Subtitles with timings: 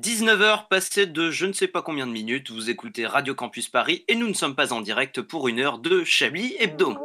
[0.00, 4.04] 19h passées de je ne sais pas combien de minutes, vous écoutez Radio Campus Paris
[4.08, 6.96] et nous ne sommes pas en direct pour une heure de Chablis Hebdo.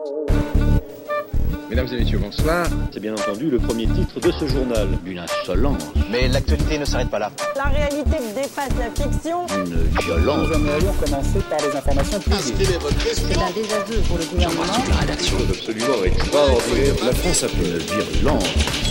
[1.69, 2.67] Mesdames et messieurs, bonsoir.
[2.91, 4.89] C'est bien entendu le premier titre de ce journal.
[5.05, 5.83] Une insolence.
[6.11, 7.31] Mais l'actualité ne s'arrête pas là.
[7.55, 9.47] La réalité dépasse la fiction.
[9.55, 10.49] Une violence.
[10.49, 12.65] Nous aimerions commencer par les informations privées.
[13.13, 14.63] C'est un désaveu pour le gouvernement.
[14.89, 15.37] la rédaction.
[15.49, 17.05] Absolument extraordinaire.
[17.05, 18.90] La France a fait une virulence.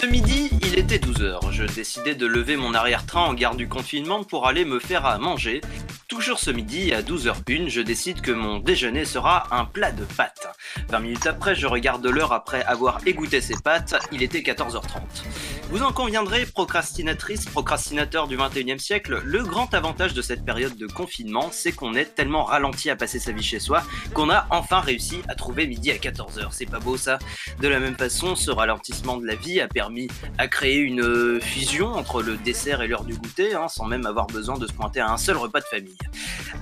[0.00, 1.52] Ce midi, il était 12h.
[1.52, 5.18] Je décidais de lever mon arrière-train en gare du confinement pour aller me faire à
[5.18, 5.60] manger.
[6.08, 10.48] Toujours ce midi, à 12h01, je décide que mon déjeuner sera un plat de pâtes.
[10.88, 15.02] 20 minutes après, je regarde l'heure après avoir égoutté ces pâtes, il était 14h30.
[15.68, 20.86] Vous en conviendrez, procrastinatrice, procrastinateur du 21e siècle, le grand avantage de cette période de
[20.86, 24.80] confinement, c'est qu'on est tellement ralenti à passer sa vie chez soi qu'on a enfin
[24.80, 26.48] réussi à trouver midi à 14h.
[26.50, 27.18] C'est pas beau ça?
[27.60, 29.89] De la même façon, ce ralentissement de la vie a permis
[30.38, 34.06] à créer une euh, fusion entre le dessert et l'heure du goûter, hein, sans même
[34.06, 35.96] avoir besoin de se pointer à un seul repas de famille.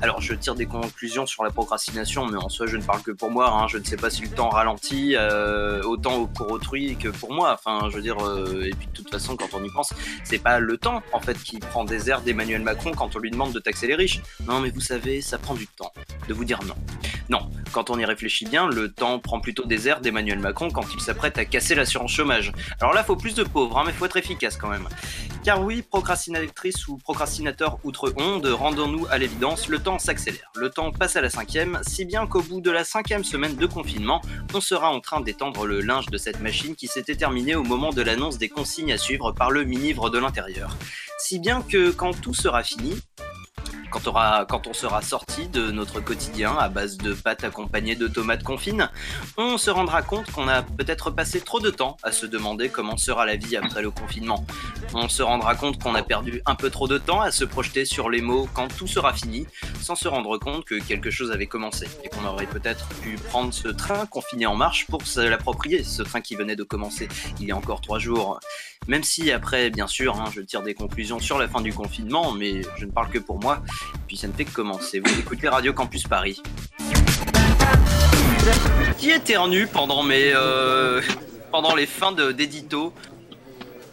[0.01, 3.11] Alors je tire des conclusions sur la procrastination, mais en soi je ne parle que
[3.11, 3.51] pour moi.
[3.51, 3.67] Hein.
[3.69, 7.53] Je ne sais pas si le temps ralentit euh, autant pour autrui que pour moi.
[7.53, 9.93] Enfin, je veux dire, euh, et puis de toute façon, quand on y pense,
[10.25, 13.31] c'est pas le temps en fait qui prend des airs d'Emmanuel Macron quand on lui
[13.31, 14.21] demande de taxer les riches.
[14.47, 15.93] Non, mais vous savez, ça prend du temps
[16.29, 16.75] de vous dire non.
[17.29, 20.85] Non, quand on y réfléchit bien, le temps prend plutôt des airs d'Emmanuel Macron quand
[20.95, 22.53] il s'apprête à casser l'assurance chômage.
[22.81, 24.89] Alors là, faut plus de pauvres, hein, mais faut être efficace quand même.
[25.45, 30.51] Car oui, procrastinatrice ou procrastinateur outre onde, rendons-nous à l'évidence, le temps s'accélère.
[30.57, 33.67] Le temps passe à la cinquième, si bien qu'au bout de la cinquième semaine de
[33.67, 34.21] confinement,
[34.55, 37.91] on sera en train d'étendre le linge de cette machine qui s'était terminée au moment
[37.91, 40.77] de l'annonce des consignes à suivre par le ministre de l'Intérieur.
[41.19, 43.01] Si bien que quand tout sera fini,
[43.91, 48.91] quand, on sera sorti de notre quotidien à base de pâtes accompagnées de tomates confines,
[49.37, 52.97] on se rendra compte qu'on a peut-être passé trop de temps à se demander comment
[52.97, 54.45] sera la vie après le confinement.
[54.95, 57.85] On se rendra compte qu'on a perdu un peu trop de temps à se projeter
[57.85, 59.47] sur les mots quand tout sera fini,
[59.81, 63.53] sans se rendre compte que quelque chose avait commencé et qu'on aurait peut-être pu prendre
[63.53, 67.09] ce train confiné en marche pour se l'approprier, ce train qui venait de commencer
[67.41, 68.39] il y a encore trois jours.
[68.87, 72.33] Même si après, bien sûr, hein, je tire des conclusions sur la fin du confinement,
[72.33, 73.63] mais je ne parle que pour moi,
[74.07, 75.01] puis ça ne fait que commencer.
[75.01, 76.43] Vous écoutez Radio Campus Paris.
[78.99, 81.01] Qui éternue pendant mes euh,
[81.51, 82.93] pendant les fins d'édito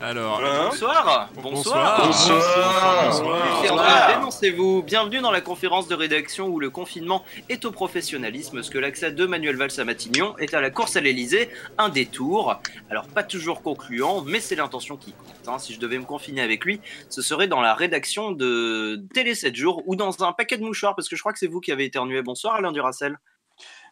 [0.02, 1.30] alors, bonsoir.
[1.36, 2.06] Bonsoir.
[2.06, 4.08] Bonsoir.
[4.10, 4.84] Dénoncez-vous.
[4.84, 9.12] Bienvenue dans la conférence de rédaction où le confinement est au professionnalisme, ce que l'accès
[9.12, 12.60] de Manuel Valls à Matignon est à la course à l'Elysée, un détour.
[12.90, 15.48] Alors, pas toujours concluant, mais c'est l'intention qui compte.
[15.48, 15.60] hein.
[15.60, 19.56] Si je devais me confiner avec lui, ce serait dans la rédaction de Télé 7
[19.56, 21.72] jours ou dans un paquet de mouchoirs, parce que je crois que c'est vous qui
[21.72, 22.22] avez éternué.
[22.22, 23.18] Bonsoir, Alain Duracel.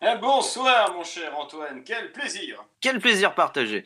[0.02, 1.84] Eh, bonsoir, mon cher Antoine.
[1.86, 2.62] Quel plaisir.
[2.82, 3.86] Quel plaisir partagé.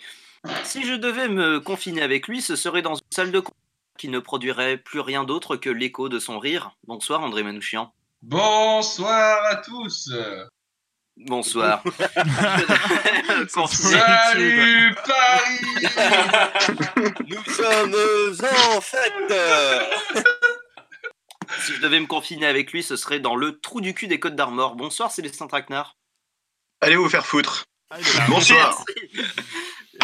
[0.64, 3.56] Si je devais me confiner avec lui, ce serait dans une salle de concert
[3.98, 6.78] qui ne produirait plus rien d'autre que l'écho de son rire.
[6.86, 7.92] Bonsoir André Manouchian.
[8.22, 10.12] Bonsoir à tous.
[11.18, 11.84] Bonsoir.
[13.70, 15.88] Salut Paris.
[17.28, 17.96] Nous sommes
[18.76, 19.34] en fête.
[21.62, 24.20] si je devais me confiner avec lui, ce serait dans le trou du cul des
[24.20, 24.76] Côtes d'Armor.
[24.76, 25.98] Bonsoir Célestin Traquenard.
[26.82, 27.66] Allez vous faire foutre.
[28.30, 28.84] Bonsoir.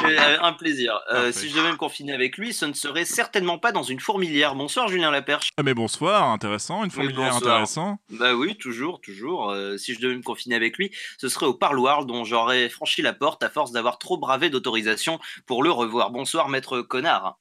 [0.04, 1.00] Euh, un plaisir.
[1.12, 4.00] Euh, si je devais me confiner avec lui, ce ne serait certainement pas dans une
[4.00, 4.56] fourmilière.
[4.56, 5.50] Bonsoir Julien Laperche.
[5.58, 7.98] Ah mais bonsoir, intéressant, une fourmilière intéressant.
[8.10, 9.52] Bah oui, toujours, toujours.
[9.52, 13.02] Euh, si je devais me confiner avec lui, ce serait au parloir dont j'aurais franchi
[13.02, 16.12] la porte à force d'avoir trop bravé d'autorisation pour le revoir.
[16.12, 17.38] Bonsoir maître connard.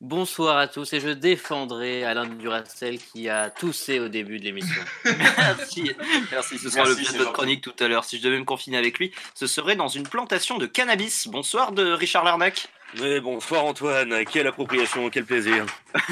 [0.00, 4.82] Bonsoir à tous et je défendrai Alain Duracel qui a toussé au début de l'émission.
[5.04, 5.90] Merci,
[6.30, 6.56] merci.
[6.56, 8.06] Ce sera Merci, le pied de votre chronique tout à l'heure.
[8.06, 11.28] Si je devais me confiner avec lui, ce serait dans une plantation de cannabis.
[11.28, 12.70] Bonsoir de Richard Larnac.
[12.98, 15.64] Mais bonsoir Antoine, quelle appropriation, quel plaisir.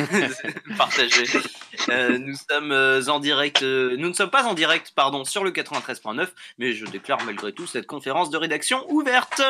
[0.79, 1.25] Partagé.
[1.89, 3.63] Euh, nous sommes euh, en direct.
[3.63, 6.29] euh, nous ne sommes pas en direct, pardon, sur le 93.9,
[6.59, 9.43] mais je déclare malgré tout cette conférence de rédaction ouverte.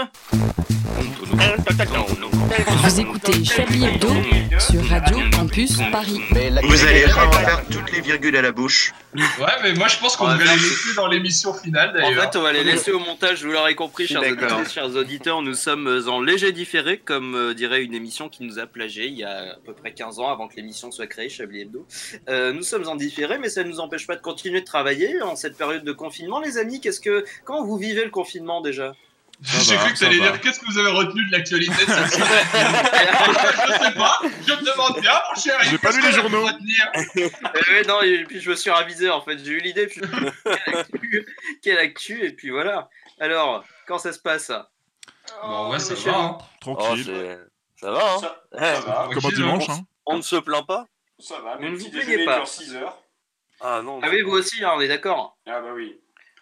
[2.83, 4.09] Vous écoutez Chablis Hebdo
[4.59, 6.21] sur Radio Campus Paris.
[6.63, 8.93] Vous allez refaire toutes les virgules à la bouche.
[9.15, 9.23] Ouais,
[9.63, 12.33] mais moi je pense qu'on On va les faire- laisser dans l'émission finale En d'ailleurs.
[12.33, 15.43] fait, on va les laisser au montage, vous l'aurez compris, chers auditrices, chers auditeurs.
[15.43, 19.15] Nous sommes en léger différé, comme euh, dirait une émission qui nous a plagié il
[19.19, 21.87] y a à peu près 15 ans avant que l'émission soit créée, Chablis Hebdo.
[22.29, 25.21] Euh, nous sommes en différé, mais ça ne nous empêche pas de continuer de travailler
[25.23, 26.41] en cette période de confinement.
[26.41, 27.25] Les amis, qu'est-ce que.
[27.45, 28.95] Comment vous vivez le confinement déjà?
[29.41, 30.31] J'ai cru que ça t'allais va.
[30.33, 32.29] dire qu'est-ce que vous avez retenu de l'actualité de cette semaine?
[33.69, 34.19] Je sais pas,
[34.49, 35.57] je te demande bien, mon cher.
[35.63, 36.45] J'ai pas lu les journaux.
[36.45, 36.91] retenir?
[36.97, 39.39] Euh, ouais, non, et puis je me suis ravisé en fait.
[39.39, 41.27] J'ai eu l'idée, puis quelle actu,
[41.63, 42.89] quelle actu, et puis voilà.
[43.21, 44.53] Alors, Comment ça se passe?
[45.43, 46.13] Bon, ouais, ça Michel.
[46.13, 46.19] va.
[46.19, 46.39] Hein.
[46.67, 47.39] Oh, c'est-
[47.81, 49.09] ça va, hein Ça, Eh, ça va.
[49.13, 49.81] Comme un dimanche, hein.
[50.07, 50.87] On ne se plaint pas
[51.19, 52.37] Ça va, mais Ne vous plaignez pas.
[52.37, 52.97] dure 6 heures.
[53.61, 54.01] Ah non.
[54.03, 55.37] Ah oui, vous aussi, hein, on est d'accord.
[55.47, 55.99] Ah bah oui.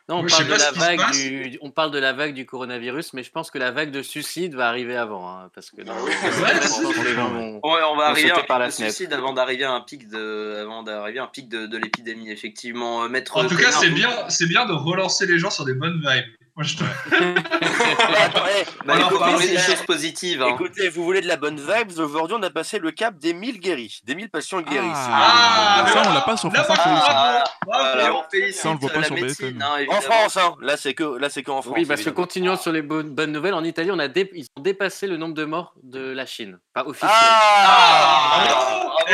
[0.09, 3.13] Non, on Moi, parle, de la vague du, on parle de la vague du coronavirus,
[3.15, 5.29] mais je pense que la vague de suicide va arriver avant.
[5.29, 6.01] hein, parce que dans Ah
[7.65, 8.95] Ouais, on va arriver à un par la pic de fenêtre.
[8.95, 12.31] suicide avant d'arriver à un pic de, avant d'arriver à un pic de, de l'épidémie,
[12.31, 13.03] effectivement.
[13.03, 15.75] Euh, Maître En tout cas, c'est bien, c'est bien de relancer les gens sur des
[15.75, 16.36] bonnes vibes.
[16.57, 16.85] Moi, je te...
[18.19, 18.41] Attends,
[18.87, 20.41] Bah, On parle, parler des choses positives.
[20.43, 20.49] hein.
[20.55, 23.61] Écoutez, vous voulez de la bonne vibe Aujourd'hui, on a passé le cap des 1000
[23.61, 24.87] guéris, des 1000 patients guéris.
[24.91, 26.15] Ah, ça, mais on voilà.
[26.15, 27.45] l'a pas sur France ça.
[27.71, 29.63] Ah, on félicite Ça, on le voit pas la sur médecine, BFM.
[29.63, 30.01] hein, En.
[30.01, 30.55] France, hein.
[30.63, 31.75] Là, c'est que là, c'est qu'en France.
[31.77, 33.53] Oui, parce que continuons sur les bonnes, bonnes nouvelles.
[33.55, 36.59] En Italie, on a dé- ils ont dépassé le nombre de morts de la Chine.
[36.73, 37.11] Pas officiel.
[37.13, 38.93] Ah, bravo.
[39.09, 39.13] Eh,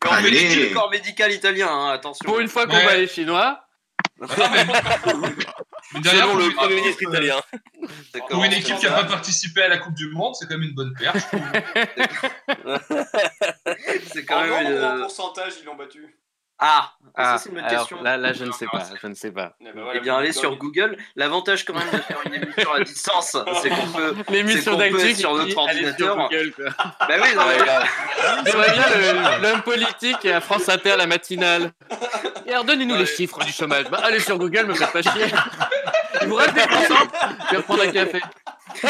[0.00, 0.30] Corps, Allez.
[0.30, 2.24] médical, corps médical italien, hein, attention.
[2.24, 3.60] Pour une fois qu'on bat les Chinois,
[5.94, 6.00] mais...
[6.00, 7.40] derrière, Selon le une Premier équipe, ministre euh, italien.
[8.30, 10.68] Pour une équipe qui n'a pas participé à la Coupe du Monde, c'est quand même
[10.68, 11.14] une bonne paire.
[14.12, 14.66] C'est quand En même.
[14.66, 16.17] en euh, pourcentage, ils l'ont battu
[16.60, 18.02] Ah, ah, ça c'est une bonne alors, question.
[18.02, 18.82] là, là, je ne sais pas.
[19.00, 19.52] Je ne sais pas.
[19.60, 20.96] Eh ben voilà, Eh bien, allez sur Google.
[21.16, 24.14] L'avantage quand même de faire une émission à distance, c'est qu'on peut.
[24.30, 26.16] L'émission peut d'actu sur notre allez sur ordinateur.
[26.16, 26.64] Google, quoi.
[27.08, 28.84] Bah oui, non, mais- J'aimerais bien
[29.38, 31.70] le- l'homme politique et à France Inter la matinale.
[32.46, 33.84] Et alors, donnez-nous les chiffres du chômage.
[33.90, 35.26] Bah, allez sur Google, me faites pas chier.
[36.22, 37.06] Il vous reste des pourcents
[37.46, 38.20] Je vais reprendre un café.
[38.82, 38.88] Mais-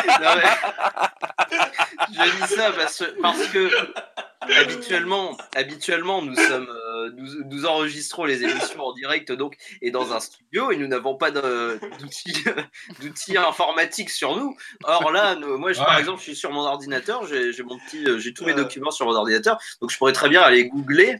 [2.13, 3.71] Je dis ça parce, parce que
[4.61, 10.13] habituellement, habituellement nous sommes, euh, nous, nous enregistrons les émissions en direct donc et dans
[10.13, 12.45] un studio et nous n'avons pas d'outils
[13.37, 14.57] informatiques sur nous.
[14.85, 17.79] Or là, nous- moi, je, par exemple, je suis sur mon ordinateur, j'ai j'ai mon
[17.79, 20.67] petit, euh, j'ai tous mes documents sur mon ordinateur, donc je pourrais très bien aller
[20.69, 21.19] googler.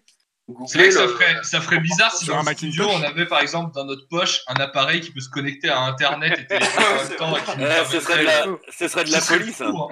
[0.67, 3.27] C'est vrai que ça le- ferait, ça ferait bizarre si dans un studio on avait
[3.27, 6.59] par exemple dans notre poche un appareil qui peut se connecter à internet et en
[6.61, 9.27] même temps et qui nous Eh, ce serait de la, ce serait de la Ce
[9.27, 9.67] serait folie, ça.
[9.67, 9.89] fou, hein.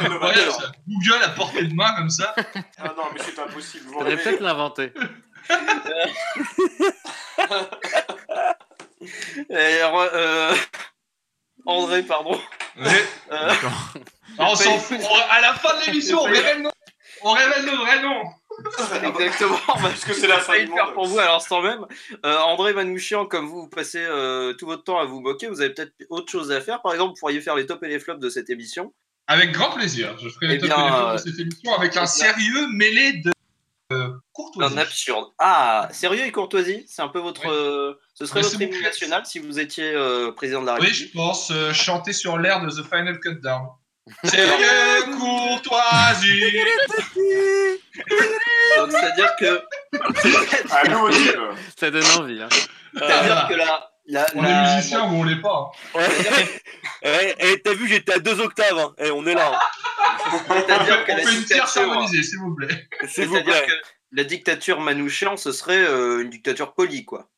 [0.00, 0.72] Incroyable, ça.
[0.88, 2.34] Google à portée de main comme ça.
[2.36, 3.84] Ah non, mais c'est pas possible.
[3.86, 4.16] Vous rêvez.
[4.22, 4.92] peut-être l'inventer.
[9.50, 10.54] Et, euh,
[11.66, 12.38] André, pardon.
[12.78, 13.04] Ouais.
[13.32, 13.52] Euh.
[14.38, 14.98] Ah, on s'en fout.
[15.02, 16.70] On- À la fin de l'émission, on révèle nos-
[17.22, 18.22] on révèle le vrai nom.
[19.04, 20.94] Exactement, parce que c'est la fin du le faire monde.
[20.94, 21.86] pour vous à l'instant même.
[22.24, 25.60] Euh, André Manouchian, comme vous, vous passez euh, tout votre temps à vous moquer, vous
[25.60, 26.82] avez peut-être autre chose à faire.
[26.82, 28.92] Par exemple, vous pourriez faire les tops et les flops de cette émission.
[29.26, 30.16] Avec grand plaisir.
[30.22, 33.12] Je ferai Eh les top bien, téléphone euh, de cette émission avec un sérieux mêlé
[33.24, 33.32] de
[33.92, 34.74] euh, courtoisie.
[34.74, 35.26] Un absurde.
[35.38, 37.42] Ah, sérieux et courtoisie C'est un peu votre.
[37.46, 37.50] Oui.
[37.52, 40.86] euh, ce serait Mais votre hymne national si vous étiez euh, président de la Oui,
[40.86, 41.08] République.
[41.12, 43.68] je pense euh, chanter sur l'air de The Final Countdown.
[44.24, 46.42] Sérieux, courtoisie.
[48.78, 49.62] Donc, c'est-à-dire que.
[50.70, 51.50] Ah, nous aussi, là.
[51.78, 52.42] Ça donne envie.
[52.42, 52.48] Hein.
[52.94, 53.90] C'est-à-dire que la.
[54.06, 55.70] la, On la- est musicien ou on l'est pas.
[55.94, 56.00] hein.
[57.04, 57.34] Ouais.
[57.40, 58.78] Et t'as vu, j'étais à deux octaves.
[58.78, 58.94] Hein.
[58.98, 59.52] Et on est là.
[59.54, 59.58] hein.
[60.48, 62.88] On C'est-à-dire que on la fait une tierce dictature- harmonisée, s'il vous plaît.
[63.08, 63.66] S'il vous C'est-à-dire plaît.
[63.66, 63.72] que
[64.12, 67.28] la dictature Manouchian, ce serait euh, une dictature polie, quoi.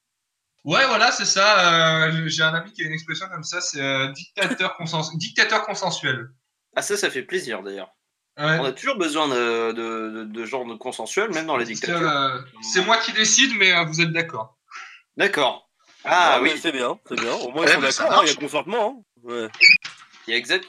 [0.64, 2.04] Ouais, voilà, c'est ça.
[2.06, 5.62] euh, J'ai un ami qui a une expression comme ça, c'est euh, dictateur, consens- dictateur
[5.66, 6.28] consensuel.
[6.76, 7.90] Ah, ça, ça fait plaisir d'ailleurs.
[8.36, 8.58] Ouais.
[8.60, 11.96] On a toujours besoin de, de, de, de gens de consensuels, même dans les dictatures.
[12.08, 14.56] euh, c'est moi qui décide, mais euh, vous êtes d'accord.
[15.16, 15.70] D'accord.
[16.04, 17.32] Ah Ouais, oui, c'est bien, c'est bien.
[17.34, 19.04] Au moins, Ouais, ils sont bah, ça d'accord, il y a consentement.
[19.06, 19.20] hein.
[19.22, 19.48] Ouais.
[20.26, 20.66] il y a exact,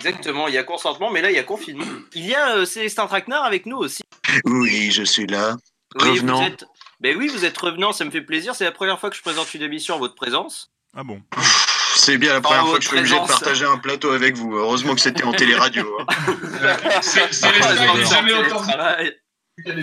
[0.00, 1.84] exactement, il y a consentement, mais là, il y a confinement.
[2.14, 4.02] Il y a euh, Célestin Traquenard avec nous aussi.
[4.44, 5.56] Oui, je suis là.
[5.94, 6.40] Oui, Revenant.
[6.40, 6.64] vous êtes...
[7.00, 8.54] Ben oui, vous êtes revenant, ça me fait plaisir.
[8.54, 10.72] C'est la première fois que je présente une émission en votre présence.
[10.96, 11.22] Ah bon
[12.04, 14.54] C'est bien la première fois que je suis obligé de partager un plateau avec vous.
[14.56, 15.86] Heureusement que c'était en téléradio.
[16.00, 16.06] hein.
[17.02, 18.32] C'est c'est les Ah, jamais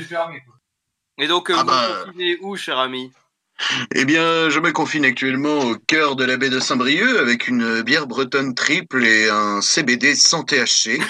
[0.01, 0.42] fermée.
[0.46, 0.56] quoi.
[1.18, 2.04] Et donc, euh, Ah vous bah.
[2.06, 3.12] confinez où, cher ami?
[3.96, 7.82] Eh bien, je me confine actuellement au cœur de la baie de Saint-Brieuc avec une
[7.84, 11.00] bière bretonne triple et un CBD sans THC.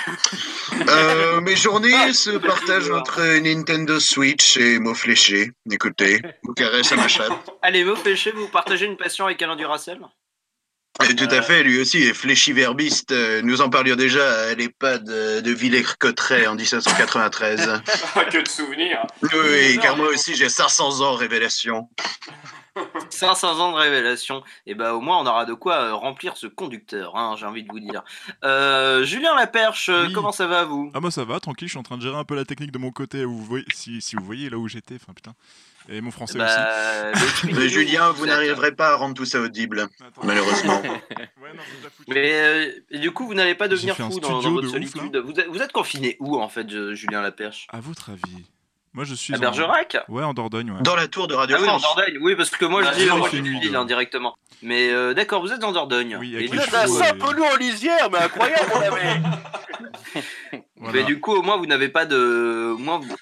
[0.88, 5.52] Euh, mes journées se partagent entre Nintendo Switch et mots fléchés.
[5.70, 7.32] Écoutez, vous caresse à ma chatte.
[7.62, 10.00] Allez, vous pêchez, vous partagez une passion avec Alain Duracel?
[11.10, 13.12] Et tout à fait, lui aussi est fléchiverbiste.
[13.12, 17.82] Euh, Nous en parlions déjà à l'EHPAD de, de Villers-Cotterêts en 1793.
[18.16, 19.00] Ah, que de souvenirs.
[19.24, 21.90] Oui, oui, car moi aussi j'ai 500 ans révélation.
[23.10, 24.44] 500 ans de révélation.
[24.66, 27.64] Et bah au moins on aura de quoi euh, remplir ce conducteur, hein, j'ai envie
[27.64, 28.04] de vous dire.
[28.44, 30.14] Euh, Julien Laperche, euh, Oui.
[30.14, 30.92] comment ça va vous?
[30.94, 32.72] Ah moi ça va, tranquille, je suis en train de gérer un peu la technique
[32.72, 35.34] de mon côté, vous voyez, si, si vous voyez là où j'étais, enfin putain.
[35.90, 36.56] Et mon français aussi.
[36.56, 40.22] Bah, bah, expliquez-nous, Mais Julien, vous n'arriverez pas à rendre tout ça audible, Attends.
[40.24, 40.82] malheureusement.
[41.42, 41.64] Ouais, non.
[42.08, 45.18] Mais euh, du coup, vous n'allez pas devenir fou dans, votre ouf, solitude.
[45.18, 47.66] vous, êtes, vous êtes confiné où en fait, euh, Julien Laperche?
[47.72, 48.46] À votre avis
[48.94, 49.98] Moi, je suis À en- Bergerac?
[50.08, 50.82] Ouais, en Dordogne, ouais.
[50.84, 51.80] Dans la tour de Radio Ah oui, en.
[51.80, 53.82] Dordogne, oui, parce que moi Ah, je dis il moi, je dis dehors.
[53.82, 54.36] indirectement.
[54.62, 56.16] Mais euh, d'accord, vous êtes en Dordogne.
[56.20, 58.72] Oui, Et Vous êtes euh, simple loup en lisière, mais incroyable.
[60.78, 60.94] Voilà.
[60.94, 62.76] Mais du coup, au moins, vous n'avez pas de.
[62.78, 63.16] Moins, vous-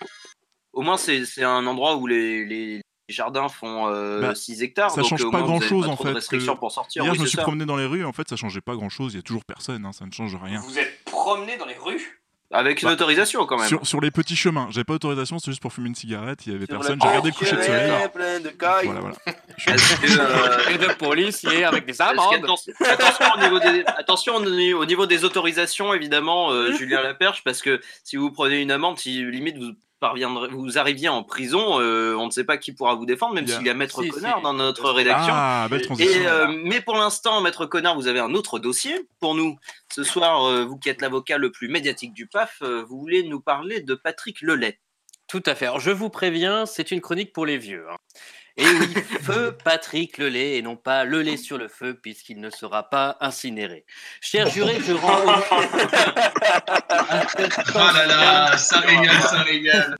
[0.79, 4.91] au moins c'est c'est un endroit où les, les jardins font euh, Bah, 6 hectares.
[4.91, 7.03] ça donc, change pas grand-chose, pas en fait, restrictions que- pour sortir.
[7.03, 7.43] Hier, oui, je me c'est suis ça.
[7.43, 9.43] promené dans les rues, en fait, ça changeait pas grand chose, il y a toujours
[9.45, 10.61] personne, hein, ça ne change rien.
[10.61, 12.15] Vous êtes promené dans les rues?
[12.51, 13.67] Avec une Bah, autorisation quand même.
[13.67, 16.53] Sur, sur les petits chemins, j'avais pas autorisation, c'était juste pour fumer une cigarette, il
[16.53, 17.91] y avait Sur personne, j'ai regardé le coucher de il y soleil.
[17.91, 18.85] avait plein de cailles.
[18.85, 19.15] Voilà, voilà.
[19.67, 22.33] Euh, Et de policiers avec des amendes.
[22.43, 22.73] attention,
[23.35, 28.15] au niveau des, attention au niveau des autorisations, évidemment, euh, Julien Laperche, parce que si
[28.15, 32.31] vous prenez une amende, si limite vous parviendrez, vous arriviez en prison, euh, on ne
[32.31, 34.43] sait pas qui pourra vous défendre, même s'il y a Maître Si, Connard si.
[34.43, 35.33] dans notre rédaction.
[35.35, 36.11] Ah, belle transition.
[36.21, 39.57] Et, euh, mais pour l'instant, Maître Connard, vous avez un autre dossier pour nous.
[39.93, 43.23] Ce soir, euh, vous qui êtes l'avocat le plus médiatique du PAF, euh, vous voulez
[43.23, 44.79] nous parler de Patrick Lelay.
[45.27, 45.65] Tout à fait.
[45.67, 47.85] Alors, je vous préviens, c'est une chronique pour les vieux.
[47.91, 47.97] hein.
[48.59, 52.49] Et oui, feu Patrick Lelay et non pas le lait sur le feu puisqu'il ne
[52.49, 53.85] sera pas incinéré.
[54.19, 55.23] Cher juré, je rends
[57.75, 59.95] Ah là là, ça régale, ça régale.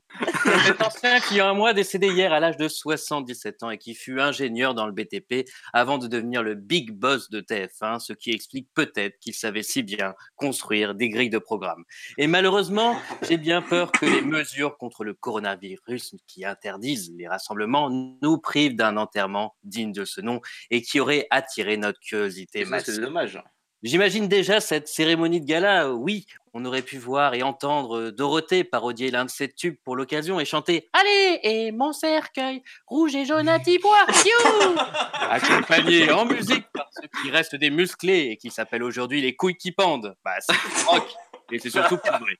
[0.66, 4.20] Cet ancien qui, un mois, décédé hier à l'âge de 77 ans et qui fut
[4.20, 8.68] ingénieur dans le BTP avant de devenir le big boss de TF1, ce qui explique
[8.74, 11.84] peut-être qu'il savait si bien construire des grilles de programme.
[12.18, 17.88] Et malheureusement, j'ai bien peur que les mesures contre le coronavirus qui interdisent les rassemblements
[17.90, 18.38] nous
[18.70, 20.40] d'un enterrement digne de ce nom
[20.70, 22.64] et qui aurait attiré notre curiosité.
[22.84, 23.40] C'est dommage.
[23.82, 25.90] J'imagine déjà cette cérémonie de gala.
[25.90, 30.38] Oui, on aurait pu voir et entendre Dorothée parodier l'un de ses tubes pour l'occasion
[30.38, 34.04] et chanter Allez, et mon cercueil, rouge et jaune à tibois,
[35.14, 39.56] Accompagné en musique par ceux qui restent des musclés et qui s'appellent aujourd'hui les couilles
[39.56, 40.14] qui pendent.
[40.22, 41.08] Bah, c'est rock
[41.50, 42.36] et c'est surtout pas vrai.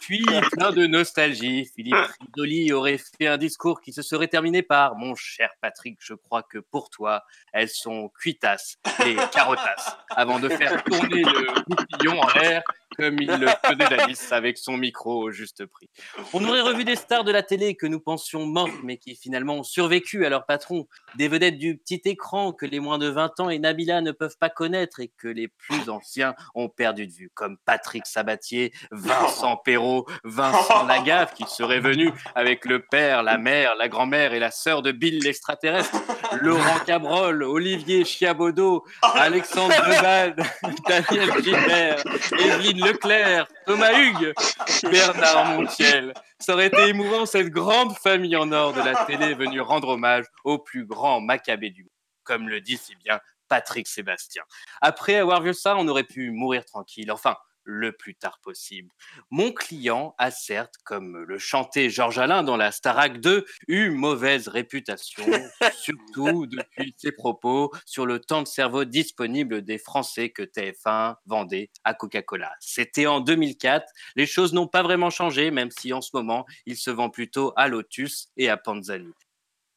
[0.00, 4.96] Puis, plein de nostalgie, Philippe Ridoli aurait fait un discours qui se serait terminé par
[4.96, 10.48] Mon cher Patrick, je crois que pour toi, elles sont cuitasses, les carotasses, avant de
[10.48, 12.62] faire tourner le goupillon en l'air
[12.96, 15.88] comme il le faisait jadis avec son micro au juste prix.
[16.32, 19.56] On aurait revu des stars de la télé que nous pensions mortes, mais qui finalement
[19.56, 23.40] ont survécu à leur patron, des vedettes du petit écran que les moins de 20
[23.40, 27.12] ans et Nabila ne peuvent pas connaître et que les plus anciens ont perdu de
[27.12, 33.38] vue, comme Patrick Sabatier, Vincent Perrault, Vincent Lagaffe, qui serait venu avec le père, la
[33.38, 35.96] mère, la grand-mère et la sœur de Bill l'extraterrestre,
[36.40, 40.36] Laurent Cabrol, Olivier Chiabodo, Alexandre Deval,
[40.88, 42.04] Daniel Gilbert,
[42.38, 44.32] Evelyne Leclerc, Thomas Hugues,
[44.90, 46.14] Bernard Montiel.
[46.38, 50.24] Ça aurait été émouvant, cette grande famille en or de la télé venue rendre hommage
[50.44, 51.90] au plus grand macabé du monde,
[52.24, 54.42] comme le dit si bien Patrick Sébastien.
[54.80, 58.90] Après avoir vu ça, on aurait pu mourir tranquille, enfin, le plus tard possible.
[59.30, 64.48] Mon client a certes, comme le chantait Georges Alain dans la Starac 2, eu mauvaise
[64.48, 65.26] réputation,
[65.78, 71.70] surtout depuis ses propos sur le temps de cerveau disponible des Français que TF1 vendait
[71.84, 72.52] à Coca-Cola.
[72.60, 73.86] C'était en 2004.
[74.14, 77.52] Les choses n'ont pas vraiment changé, même si en ce moment, il se vend plutôt
[77.56, 79.12] à Lotus et à Panzani.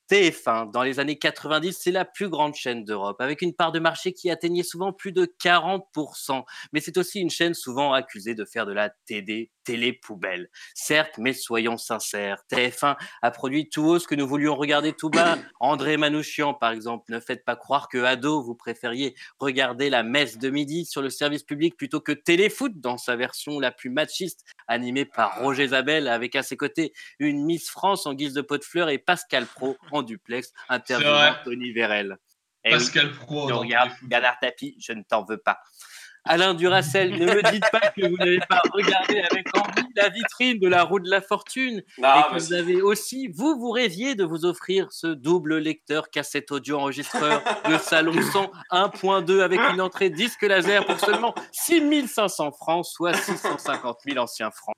[0.09, 3.79] TF1, dans les années 90, c'est la plus grande chaîne d'Europe, avec une part de
[3.79, 6.43] marché qui atteignait souvent plus de 40%.
[6.73, 10.49] Mais c'est aussi une chaîne souvent accusée de faire de la TD, télé poubelle.
[10.73, 15.11] Certes, mais soyons sincères, TF1 a produit tout haut ce que nous voulions regarder tout
[15.11, 15.37] bas.
[15.59, 20.39] André Manouchian, par exemple, ne faites pas croire que ado, vous préfériez regarder la messe
[20.39, 24.43] de midi sur le service public plutôt que Téléfoot dans sa version la plus machiste,
[24.67, 28.57] animée par Roger Zabel, avec à ses côtés une Miss France en guise de pot
[28.57, 31.43] de fleurs et Pascal Pro en duplex, interviewant vrai.
[31.43, 32.17] Tony Vérel.
[32.63, 35.59] Pascal oui, Pro regardes Bernard Tapie, je ne t'en veux pas.
[36.25, 40.59] Alain Duracel, ne me dites pas que vous n'avez pas regardé avec envie la vitrine
[40.59, 44.23] de la roue de la fortune et que vous avez aussi, vous, vous rêviez de
[44.23, 50.09] vous offrir ce double lecteur cassette audio enregistreur de Salon 100 1.2 avec une entrée
[50.09, 54.75] disque laser pour seulement 6500 francs, soit 650 000 anciens francs.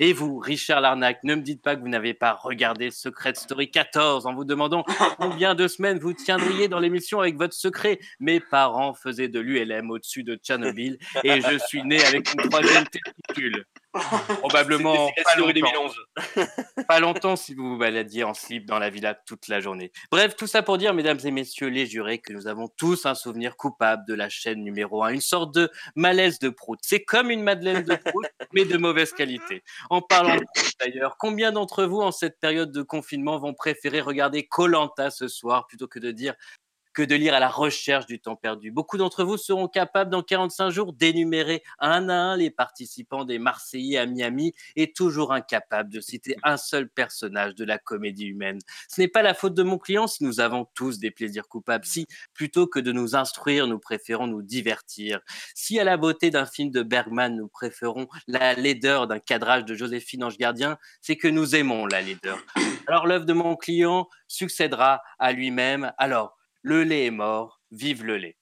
[0.00, 3.70] Et vous, Richard Larnac, ne me dites pas que vous n'avez pas regardé Secret Story
[3.70, 4.84] 14 en vous demandant
[5.18, 7.98] combien de semaines vous tiendriez dans l'émission avec votre secret.
[8.20, 12.84] Mes parents faisaient de l'ULM au-dessus de Tchernobyl et je suis né avec une troisième
[12.86, 13.64] testicule.
[14.38, 15.52] Probablement pas longtemps.
[15.52, 15.94] 2011.
[16.88, 19.92] Pas longtemps si vous vous baladiez en slip dans la villa toute la journée.
[20.10, 23.14] Bref, tout ça pour dire, mesdames et messieurs les jurés, que nous avons tous un
[23.14, 26.78] souvenir coupable de la chaîne numéro 1, une sorte de malaise de prout.
[26.82, 29.62] C'est comme une Madeleine de prout, mais de mauvaise qualité.
[29.90, 30.36] En parlant
[30.80, 35.66] d'ailleurs, combien d'entre vous, en cette période de confinement, vont préférer regarder Colanta ce soir
[35.66, 36.34] plutôt que de dire
[36.92, 38.70] que de lire à la recherche du temps perdu.
[38.70, 43.38] Beaucoup d'entre vous seront capables dans 45 jours d'énumérer un à un les participants des
[43.38, 48.58] Marseillais à Miami et toujours incapables de citer un seul personnage de la comédie humaine.
[48.88, 51.84] Ce n'est pas la faute de mon client si nous avons tous des plaisirs coupables,
[51.84, 55.20] si plutôt que de nous instruire, nous préférons nous divertir,
[55.54, 59.74] si à la beauté d'un film de Bergman, nous préférons la laideur d'un cadrage de
[59.74, 62.38] Joséphine Ange Gardien, c'est que nous aimons la laideur.
[62.86, 65.92] Alors l'œuvre de mon client succédera à lui-même.
[65.98, 68.36] Alors, le lait est mort, vive le lait.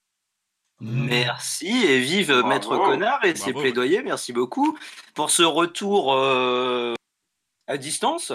[0.80, 2.48] Merci et vive Bravo.
[2.48, 4.02] Maître Connard et ses plaidoyers.
[4.02, 4.78] Merci beaucoup
[5.14, 6.94] pour ce retour euh,
[7.66, 8.32] à distance.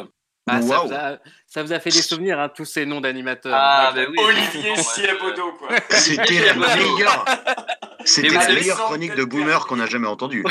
[0.47, 3.53] Ah, ça, vous a, ça vous a fait des souvenirs, hein, tous ces noms d'animateurs.
[3.55, 4.15] Ah, bah oui.
[4.19, 5.69] Olivier Siabodo, quoi.
[5.89, 7.25] C'était la meilleure.
[8.05, 10.45] C'était la meilleure chronique de boomer qu'on a jamais entendue.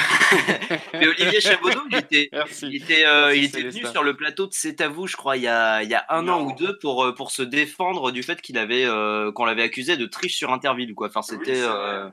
[0.94, 2.28] Mais Olivier Chabaudot, il était,
[2.62, 5.16] il était, euh, Merci, il était venu sur le plateau de C'est à vous, je
[5.16, 7.42] crois, il y a, il y a un an ou deux pour, euh, pour se
[7.42, 11.06] défendre du fait qu'il avait, euh, qu'on l'avait accusé de triche sur Interville, quoi.
[11.06, 12.08] Enfin, c'était, euh,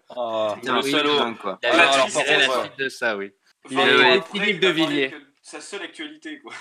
[0.55, 1.17] c'était un oui, oui.
[1.17, 1.57] dingue, quoi.
[1.63, 3.31] Il y avait par la suite de ça, oui.
[3.71, 3.79] Il
[4.31, 5.15] Philippe de Villiers.
[5.41, 6.53] Sa seule actualité, quoi.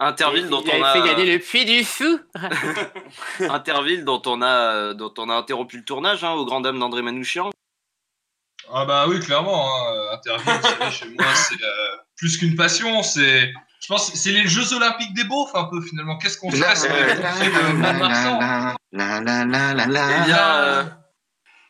[0.00, 2.20] Interville dont on a, fait gagner le puits du fou.
[3.40, 7.02] Interville dont on a, dont on a interrompu le tournage, hein, au grand dame d'André
[7.02, 7.50] Manouchian.
[8.72, 9.68] Ah bah oui, clairement.
[9.68, 10.18] Hein.
[10.24, 13.02] Savez, chez moi, c'est euh, plus qu'une passion.
[13.02, 16.18] C'est, je pense, que c'est les Jeux Olympiques des beaufs un peu finalement.
[16.18, 16.58] Qu'est-ce qu'on fait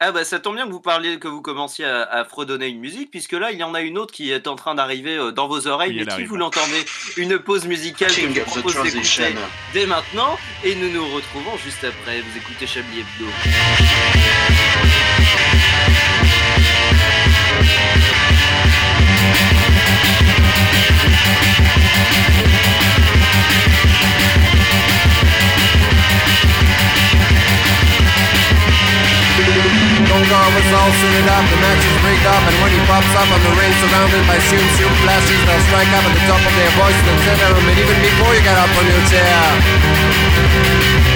[0.06, 2.78] ah bah ça tombe bien que vous parliez, que vous commenciez à, à fredonner une
[2.78, 5.30] musique, puisque là il y en a une autre qui est en train d'arriver euh,
[5.32, 6.28] dans vos oreilles, mais qui arrive.
[6.28, 6.84] vous l'entendez,
[7.16, 9.34] une pause musicale que je vous propose d'écouter
[9.73, 12.20] dès maintenant, et nous nous retrouvons juste après.
[12.20, 13.30] Vous écoutez Chablis Hebdo.
[30.14, 33.42] Gongar was all suited up, the matches rigged up, and when he pops up on
[33.42, 36.71] the ring surrounded by shoot shoot flashes, they'll strike up at the top of their
[36.78, 41.13] voice and center him, and even before you get up on your chair.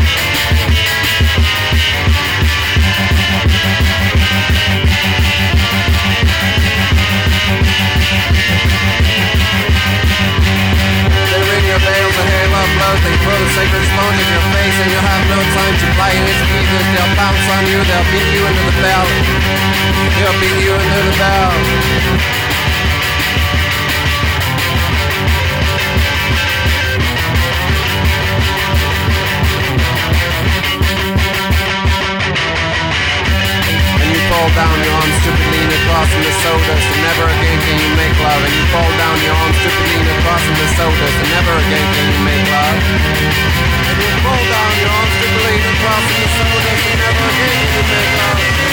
[13.04, 16.14] They throw the sacred sponge in your face, and you have no time to play
[16.16, 16.84] his music.
[16.96, 19.06] They'll pounce on you, they'll beat you into the bell.
[20.16, 22.57] They'll beat you into the bell.
[34.38, 37.74] Fall down your arms stupidly in the cross in the sodas, and never again can
[37.74, 38.38] you make love.
[38.38, 41.54] And you fall down your arms stupidly in the cross in the sodas, and never
[41.58, 42.78] again can you make love.
[42.78, 47.24] And you fall down your arms stupidly in the cross in the sodas, and never
[47.34, 48.67] again can you make love.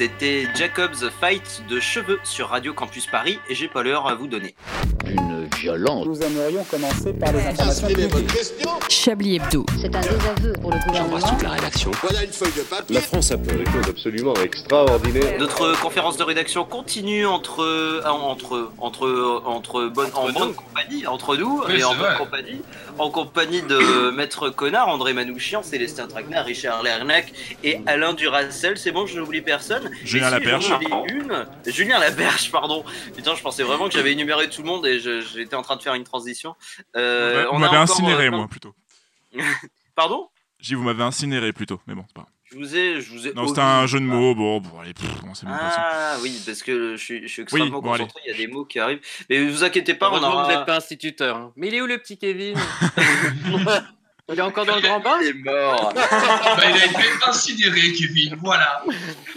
[0.00, 4.28] C'était Jacob's Fight de cheveux sur Radio Campus Paris, et j'ai pas l'heure à vous
[4.28, 4.54] donner.
[5.62, 6.06] Une violence.
[6.06, 8.08] Nous aimerions commencer par les informations privées.
[8.88, 9.66] Chablis Hebdo.
[9.80, 11.18] C'est un désaveu pour le gouvernement.
[11.42, 11.90] la rédaction.
[12.02, 12.94] Voilà une feuille de papier.
[12.94, 15.38] La France a fait des choses absolument extraordinaires.
[15.38, 21.36] Notre conférence de rédaction continue entre euh, entre entre entre bonne en bonne compagnie entre
[21.36, 22.62] nous Oui, et en bonne compagnie
[22.98, 27.32] en compagnie de Maître Connard, André Manouchian, Célestin Traquenard, Richard Lernac
[27.64, 28.78] et Alain Duracel.
[28.78, 29.90] C'est bon, je n'oublie personne.
[30.04, 30.70] Julien Laperche.
[31.66, 32.84] Julien Laperche, pardon.
[33.14, 35.76] Putain, je pensais vraiment que j'avais énuméré tout le monde et je- j'étais en train
[35.76, 36.54] de faire une transition.
[36.96, 38.72] Euh, Vous on m'avez incinéré, euh, moi, plutôt.
[39.96, 40.28] Pardon?
[40.60, 41.80] J'ai dit, vous m'avez incinéré, plutôt.
[41.88, 42.28] Mais bon, c'est pas.
[42.44, 43.32] Je vous ai, je vous ai.
[43.32, 44.34] Non, c'était un jeu de mots.
[44.34, 45.52] Bon, bon allez, pff, bon, c'est bon.
[45.52, 45.80] passons.
[45.80, 48.36] Ah oui, parce que je suis, je suis extrêmement Oui, bon, concentré, il y a
[48.36, 49.00] des mots qui arrivent.
[49.28, 50.44] Mais vous inquiétez pas, on que aura...
[50.44, 51.36] vous n'êtes pas instituteur.
[51.36, 51.52] hein.
[51.56, 52.56] Mais il est où le petit Kevin?
[54.32, 55.92] Il est encore dans le grand bain Il est mort.
[55.94, 56.02] Bah,
[56.68, 58.36] il a été incinéré, Kevin.
[58.42, 58.82] Voilà.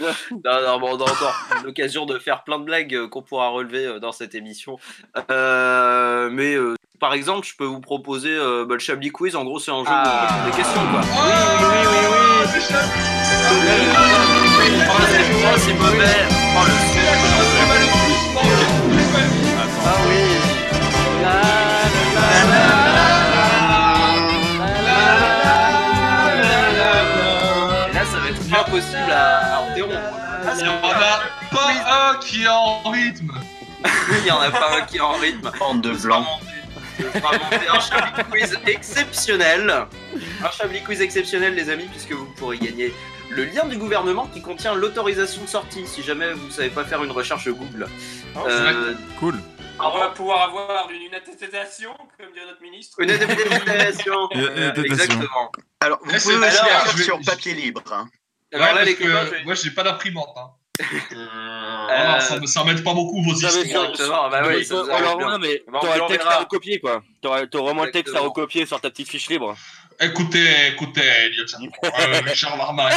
[0.00, 3.48] non, non, bon, on a encore l'occasion de faire plein de blagues euh, qu'on pourra
[3.48, 4.78] relever euh, dans cette émission.
[5.30, 9.34] Euh, mais euh, par exemple, je peux vous proposer euh, bah, le Chablis Quiz.
[9.36, 10.42] En gros, c'est un jeu Ah.
[10.46, 11.00] de des questions, quoi.
[11.00, 11.08] oui,
[11.60, 12.74] oui, oui, oui.
[15.46, 16.26] Oh, c'est oh, mauvais.
[16.56, 16.72] Oh, le
[19.86, 21.63] Ah oui
[28.74, 29.96] impossible à, à interrompre.
[29.96, 31.18] Ah, il n'y en a
[31.50, 33.32] pas un qui est en rythme.
[34.16, 35.50] Il n'y en a pas un qui est en rythme.
[35.58, 36.24] Bande de blanc.
[36.98, 39.86] un Chablis Quiz exceptionnel.
[40.42, 42.94] Un Chablis Quiz exceptionnel, les amis, puisque vous pourrez gagner
[43.30, 46.84] le lien du gouvernement qui contient l'autorisation de sortie, si jamais vous ne savez pas
[46.84, 47.88] faire une recherche Google.
[48.36, 49.38] Oh, euh, cool.
[49.78, 53.00] On va pouvoir avoir une, attestation, comme dit notre ministre.
[53.00, 54.30] Une attestation.
[54.30, 55.52] Exactement.
[55.80, 57.82] Alors, vous ah, pouvez aussi la faire sur papier libre.
[57.92, 58.08] Hein.
[58.54, 60.34] Alors Ouais, là, les que moi j'ai pas d'imprimante.
[60.36, 60.50] Hein.
[61.12, 61.26] Euh,
[61.88, 63.90] Ah, ça, me- ça m'aide pas beaucoup vos Ça histoires.
[63.90, 67.02] Exactement, bah oui, ça arrange Alors, non, mais t'auras le texte à recopier, quoi.
[67.22, 69.54] T'auras t'auras vraiment le texte à recopier sur ta petite fiche libre.
[70.00, 72.92] Écoutez, écoutez, euh, Richard Marmaille.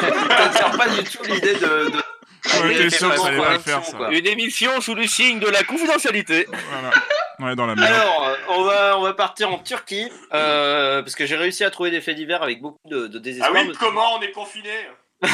[0.00, 1.92] Ça ne sert pas du tout l'idée de.
[2.64, 3.96] Ouais, ça Quoi, pas faire, ça.
[4.10, 6.46] Une émission sous le signe de la confidentialité.
[6.48, 6.90] Voilà.
[7.38, 7.80] Dans la merde.
[7.92, 11.70] Alors, euh, on va, on va partir en Turquie, euh, parce que j'ai réussi à
[11.70, 13.52] trouver des faits divers avec beaucoup de, de Ah désespoir.
[13.54, 14.70] oui, mais- comment on est confiné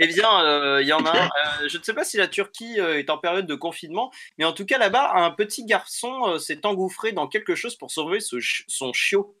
[0.00, 1.24] Eh bien, euh, il y en a un.
[1.26, 4.44] euh, je ne sais pas si la Turquie euh, est en période de confinement, mais
[4.44, 8.20] en tout cas, là-bas, un petit garçon euh, s'est engouffré dans quelque chose pour sauver
[8.20, 9.36] ce ch- son chiot.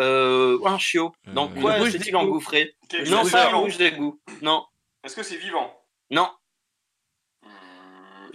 [0.00, 1.12] Euh, un chiot.
[1.26, 3.62] Dans Euh, quoi s'est-il engouffré Quelque Non, pas vivant.
[3.62, 4.20] bouche d'égout.
[4.42, 4.66] Non,
[5.04, 5.74] Est-ce que c'est vivant?
[6.10, 6.30] Non,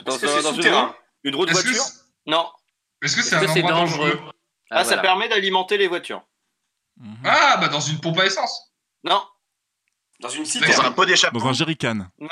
[0.05, 0.91] Dans Est-ce que un- c'est dans une rue
[1.23, 2.49] Une roue de Est-ce que voiture c'est- non.
[3.01, 4.31] est-ce que c'est Est-ce un que c'est endroit dangereux dangereux?
[4.71, 5.01] Ah, ça voilà.
[5.01, 6.23] permet d'alimenter les voitures.
[6.97, 7.17] Mhm.
[7.25, 8.71] Ah, bah dans une pompe à essence.
[9.03, 9.23] Non,
[10.19, 11.39] Dans une Dans un citerne pot d'échappement.
[11.39, 12.07] Dans un jerrycan.
[12.19, 12.29] non,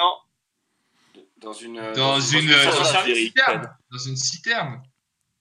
[1.38, 1.80] Dans une.
[1.80, 3.76] euh, Dans une, dans dans un un service citerne.
[3.92, 4.84] Dans une citerne.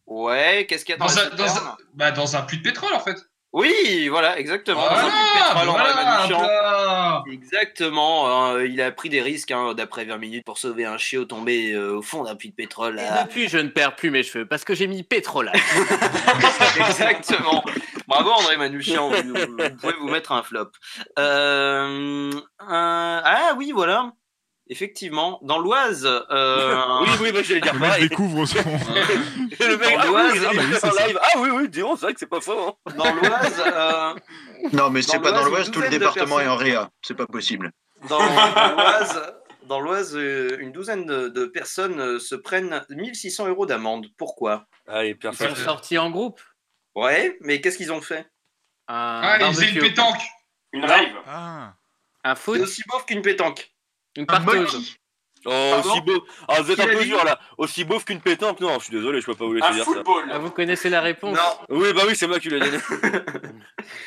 [0.06, 1.66] Ouais, qu'est-ce qu'il y a dans, Dans la un, dans, citerne?
[1.68, 3.18] un, bah, dans un puits de pétrole en fait.
[3.52, 4.80] Oui, voilà, exactement.
[4.80, 7.22] Voilà, puits de pétrole en voilà.
[7.32, 11.24] Exactement, hein, il a pris des risques hein, d'après 20 minutes pour sauver un chiot
[11.24, 12.98] tombé euh, au fond d'un puits de pétrole.
[13.00, 15.50] Et depuis, je ne perds plus mes cheveux parce que j'ai mis pétrole.
[16.88, 17.64] Exactement.
[18.06, 20.70] Bravo André Manouchian, vous, vous pouvez vous mettre un flop.
[21.18, 22.30] Euh,
[22.60, 24.12] un- Ah oui, voilà.
[24.70, 26.04] Effectivement, dans l'Oise.
[26.30, 28.58] euh, Oui, oui, bah, j'allais dire Le mec découvre son.
[29.60, 31.06] Le mec, Dans ah l'Oise, oui, ah, bah oui, c'est en ça.
[31.06, 31.18] live.
[31.22, 32.58] Ah oui, oui, dis donc, c'est vrai que c'est pas faux.
[32.86, 32.92] hein.
[32.96, 34.14] Dans l'Oise, euh,
[34.72, 36.90] Non, mais c'est pas dans l'Oise, tout le département est en réa.
[37.02, 37.72] C'est pas possible.
[38.08, 39.32] dans, dans l'Oise,
[39.64, 44.06] dans l'Oise, euh, une douzaine de, de personnes se prennent 1600 euros d'amende.
[44.18, 44.66] Pourquoi?
[44.86, 46.40] Allez, Ils sont sortis en groupe.
[46.94, 48.26] Ouais, mais qu'est-ce qu'ils ont fait?
[48.88, 50.20] Un Ah, il faisait une pétanque.
[50.72, 51.74] Une rave Ah.
[52.24, 52.60] Un C'est foot.
[52.60, 53.70] aussi beauf qu'une pétanque.
[54.18, 54.96] Une molki.
[55.46, 56.26] Oh, Pardon aussi beau.
[56.48, 57.38] Ah, vous êtes Qui un peu dur là.
[57.58, 58.58] Aussi beauf qu'une pétanque.
[58.60, 59.92] Non, je suis désolé, je peux pas vous laisser Un dire ça.
[59.92, 61.36] football Ah, vous connaissez la réponse?
[61.36, 62.78] Non, Oui, bah oui, c'est moi qui l'ai donné.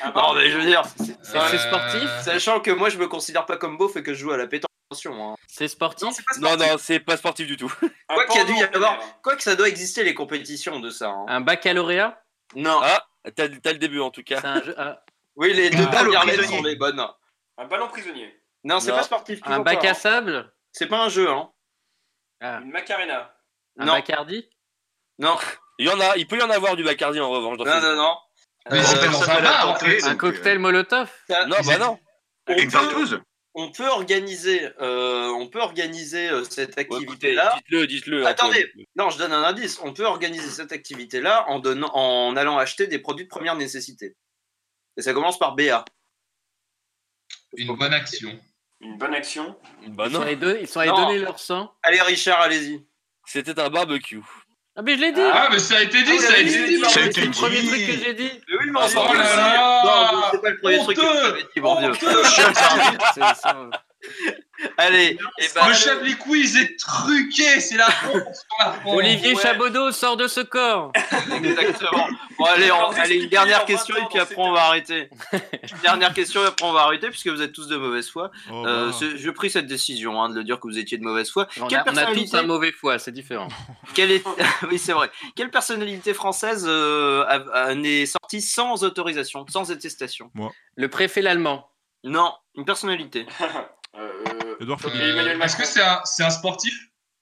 [0.01, 2.03] Un non, mais je veux dire, C'est sportif?
[2.03, 4.37] Euh, sachant que moi je me considère pas comme beauf et que je joue à
[4.37, 4.67] la pétanque.
[4.91, 5.35] Attention, hein.
[5.47, 6.09] C'est sportif?
[6.41, 7.71] Non, Non, c'est pas sportif du tout.
[8.09, 9.21] Un Quoi qu'il y a dû y avoir, peut-être.
[9.23, 11.07] quoi que ça doit exister les compétitions de ça.
[11.11, 11.25] hein.
[11.29, 12.21] Un baccalauréat?
[12.57, 12.81] Non.
[12.83, 13.01] Ah,
[13.33, 14.41] t'as le début en tout cas.
[14.41, 14.97] C'est un, jeu- un-
[15.37, 16.43] Oui, les deux prisonnier.
[16.43, 17.01] sont les bonnes.
[17.57, 18.37] Un ballon prisonnier.
[18.63, 18.97] Non, c'est Non.
[18.97, 19.39] pas sportif.
[19.43, 19.93] un bac pas, à hein.
[19.95, 21.51] sable C'est pas un jeu, hein.
[22.41, 22.59] Ah.
[22.63, 23.35] Une macarena.
[23.77, 23.93] Un Non.
[23.93, 24.47] bacardi
[25.19, 25.37] Non,
[25.79, 27.57] Il y en a, il peut y en avoir du Bacardi en revanche.
[27.57, 28.17] Dans non, non, non.
[28.69, 29.79] Mais Euh, c'était dans ça un bar,
[30.17, 31.99] cocktail molotov Ça- Non, bah non.
[32.47, 33.21] on Une peut-
[33.55, 37.53] on peut organiser, euh, on peut organiser euh, cette Ouais, activité-là.
[37.57, 38.25] dites-le, dites-le.
[38.27, 39.79] Attendez, non, je donne un indice.
[39.83, 44.15] On peut organiser cette activité-là en, donnant, en allant acheter des produits de première nécessité.
[44.97, 45.83] Et ça commence par BA.
[47.57, 48.39] Une bonne action.
[48.81, 49.55] Une bonne action.
[49.89, 51.07] Bah Ils sont non, allés, don- ils sont allés Non.
[51.07, 51.71] donner leur sang.
[51.83, 52.83] Allez, Richard, allez-y.
[53.25, 54.21] c'était un barbecue.
[54.75, 56.49] Ah, mais je l'ai dit Ah, mais ça a été dit, Ah, ça a été
[56.67, 56.79] dit, dit.
[56.81, 57.67] ça a C'est le premier dit.
[57.67, 58.31] truc que j'ai dit.
[58.47, 59.37] Mais oui, mais Oh on s'en là fout.
[59.37, 61.89] là Non, c'est pas le premier truc que Honteux avez dit, mon vieux.
[61.89, 62.23] Honteux
[63.13, 64.29] C'est- c'est-
[64.77, 68.23] Allez, et ben, Le Chablis Quiz est truqué, c'est la honte.
[68.85, 69.41] Olivier Ouais.
[69.41, 70.91] Chabaudot sort de ce corps.
[71.43, 72.07] exactement.
[72.37, 74.61] Bon, allez, on- Alors, allez, une dernière question 20 ans et puis après on va
[74.63, 75.09] arrêter.
[75.33, 78.31] Une dernière question et après on va arrêter puisque vous êtes tous de mauvaise foi.
[78.51, 79.07] Oh, Euh, bah.
[79.15, 81.47] je pris cette décision hein, de le dire que vous étiez de mauvaise foi.
[81.59, 83.47] On Quelle a, on a tous un mauvais foie, c'est différent.
[83.93, 84.23] Quelle est...
[84.69, 85.11] oui, c'est vrai.
[85.35, 90.31] Quelle personnalité française euh, a- a- n'est sortie sans autorisation, sans attestation?
[90.75, 91.69] Le préfet l'allemand.
[92.03, 93.27] Non, une personnalité.
[93.95, 96.73] Euh, Edouard euh, Est-ce que c'est un, c'est un sportif?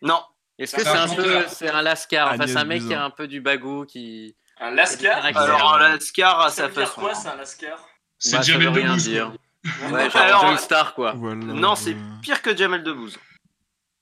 [0.01, 0.21] Non,
[0.57, 3.03] Est-ce que C'est c'est un peu, c'est un lascar, enfin c'est un mec qui a
[3.03, 4.35] un peu du bagou qui.
[4.59, 5.23] Un lascar?
[5.23, 6.99] Alors un Lascar à Ça dire façon.
[7.01, 7.79] quoi, c'est un lascar?
[8.17, 9.07] C'est Bah, ça Jamel Debbouze.
[9.07, 9.19] Ouais,
[10.09, 11.13] genre Alors, John Star quoi.
[11.13, 13.17] Voilà, Non, c'est pire que Jamel Debbouze.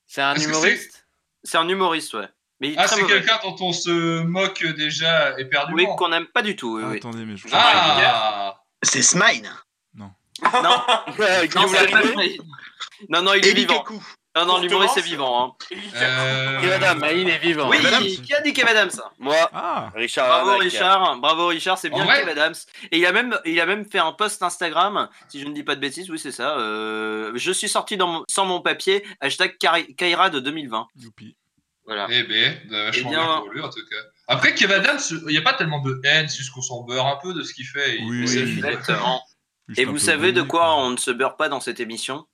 [0.08, 1.08] C'est un Est-ce humoriste?
[1.43, 2.28] C'est un humoriste, ouais.
[2.60, 3.13] Mais il est Ah, très c'est mauvais.
[3.21, 5.95] quelqu'un dont on se moque déjà Oui, éperdument.
[5.95, 6.78] qu'on n'aime pas du tout.
[6.78, 6.97] Oui, Ah, oui.
[6.97, 7.47] Attendez, mais je.
[7.52, 9.47] Ah C'est Smine.
[10.43, 11.67] Non, non,
[13.10, 13.84] non, non, il est vivant.
[14.36, 15.58] Non, non, l'humoriste est vivant.
[15.71, 15.76] Hein.
[15.95, 17.69] Euh, Kev Adams, ah, il est vivant.
[17.69, 18.04] Oui, Adams.
[18.04, 18.91] qui a dit Kev Adams?
[18.91, 20.58] Ça Moi, Ah Richard Bravo.
[20.60, 22.54] Richard, bravo Richard, c'est En bien vrai Kev Adams.
[22.91, 25.63] Et il a même, il a même fait un post Instagram, si je ne dis
[25.63, 26.56] pas de bêtises, oui c'est ça.
[26.60, 29.58] euh, je suis sorti dans mon- sans mon papier, hashtag
[29.97, 30.88] Kaira de 2020.
[30.97, 31.36] Youpi.
[31.86, 32.06] Voilà.
[32.12, 33.95] Eh ben, vachement Eh bien- bien pour lui en tout cas.
[34.28, 37.08] Après, Kev Adams, il n'y a pas tellement de haine, c'est juste qu'on s'en beurre
[37.08, 37.97] un peu de ce qu'il fait.
[38.04, 38.38] Oui, oui.
[38.38, 39.19] Exactement.
[39.67, 42.25] Juste Et vous savez de quoi on ne se beurre pas dans cette émission?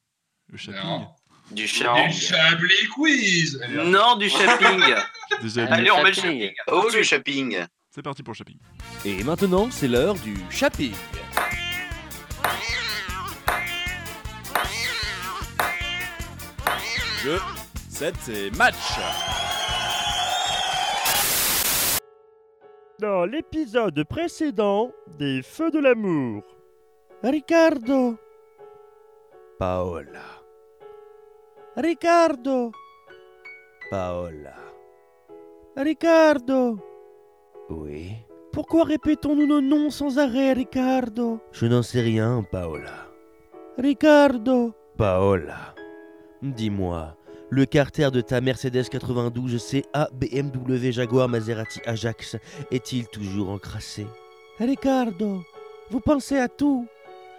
[0.50, 1.06] Le shopping.
[1.50, 2.12] Du Du shopping.
[2.12, 3.60] Chablis Quiz.
[3.72, 4.82] Non, du shopping.
[5.70, 6.14] Allez, on met le Shopping.
[6.14, 6.52] shopping.
[6.68, 7.58] Oh, le shopping.
[7.90, 8.58] c'est parti pour le shopping.
[9.06, 10.94] Et maintenant, c'est l'heure du shopping.
[17.24, 17.40] Jeu,
[17.90, 18.76] 7 et match.
[23.00, 26.44] Dans l'épisode précédent des Feux de l'amour,
[27.26, 28.18] Ricardo.
[29.58, 30.44] Paola.
[31.78, 32.72] Ricardo.
[33.90, 34.56] Paola.
[35.78, 36.80] Ricardo.
[37.70, 38.18] Oui.
[38.52, 41.40] Pourquoi répétons-nous nos noms sans arrêt, Ricardo?
[41.54, 43.08] Je n'en sais rien, Paola.
[43.78, 44.74] Ricardo.
[44.98, 45.74] Paola.
[46.42, 47.16] Dis-moi,
[47.50, 52.36] le carter de ta Mercedes 92 CA BMW Jaguar Maserati Ajax
[52.70, 54.06] est-il toujours encrassé?
[54.60, 55.42] Ricardo,
[55.90, 56.86] vous pensez à tout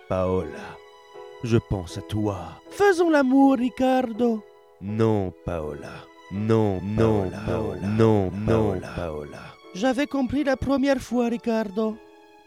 [0.09, 0.77] Paola,
[1.43, 2.61] je pense à toi.
[2.71, 4.45] Faisons l'amour, Ricardo.
[4.83, 6.05] Non, Paola.
[6.31, 7.81] Non, non, Paola.
[7.81, 9.39] Non, non, Paola.
[9.75, 11.97] J'avais compris la première fois, Ricardo.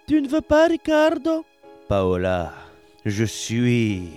[0.07, 1.45] Tu ne veux pas, Ricardo?
[1.87, 2.53] Paola,
[3.05, 4.09] je suis...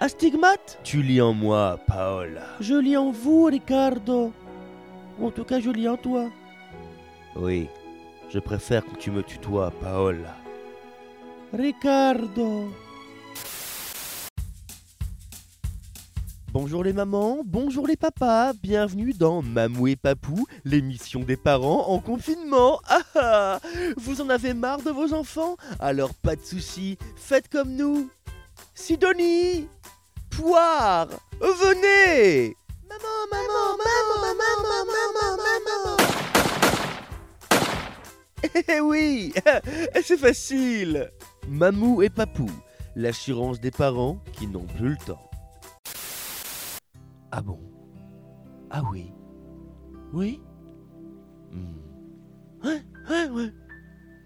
[0.00, 0.80] Astigmate?
[0.84, 2.42] Tu lis en moi, Paola.
[2.60, 4.32] Je lis en vous, Ricardo.
[5.20, 6.28] En tout cas, je lis en toi.
[7.36, 7.68] Oui,
[8.28, 10.36] je préfère que tu me tutoies, Paola.
[11.52, 12.70] Ricardo.
[16.52, 21.98] Bonjour les mamans, bonjour les papas, bienvenue dans Mamou et Papou, l'émission des parents en
[21.98, 22.78] confinement.
[22.90, 23.58] Ah ah
[23.96, 25.56] Vous en avez marre de vos enfants?
[25.80, 28.10] Alors pas de soucis, faites comme nous.
[28.74, 29.66] Sidonie
[30.28, 31.08] Poire
[31.40, 32.54] Venez
[32.86, 35.96] Maman, maman, maman, maman, maman, maman, maman
[38.68, 39.32] Eh oui
[40.04, 41.10] C'est facile
[41.48, 42.50] Mamou et Papou,
[42.94, 45.31] l'assurance des parents qui n'ont plus le temps.
[47.34, 47.58] Ah bon?
[48.68, 49.10] Ah oui?
[50.12, 50.42] Oui?
[51.50, 51.80] Hmm.
[52.62, 53.50] Ouais, ouais, ouais.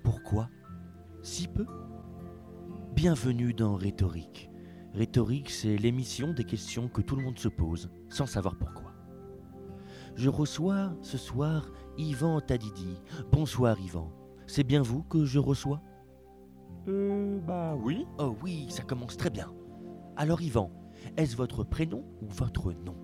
[0.02, 0.50] Pourquoi?
[1.22, 1.64] Si peu
[2.96, 4.50] Bienvenue dans Rhétorique.
[4.92, 8.92] Rhétorique, c'est l'émission des questions que tout le monde se pose, sans savoir pourquoi.
[10.16, 13.00] Je reçois ce soir Yvan Tadidi.
[13.30, 14.10] Bonsoir Yvan.
[14.48, 15.80] C'est bien vous que je reçois?
[16.88, 18.04] Euh, bah oui.
[18.18, 19.52] Oh oui, ça commence très bien.
[20.16, 20.72] Alors Yvan,
[21.16, 22.96] est-ce votre prénom ou votre nom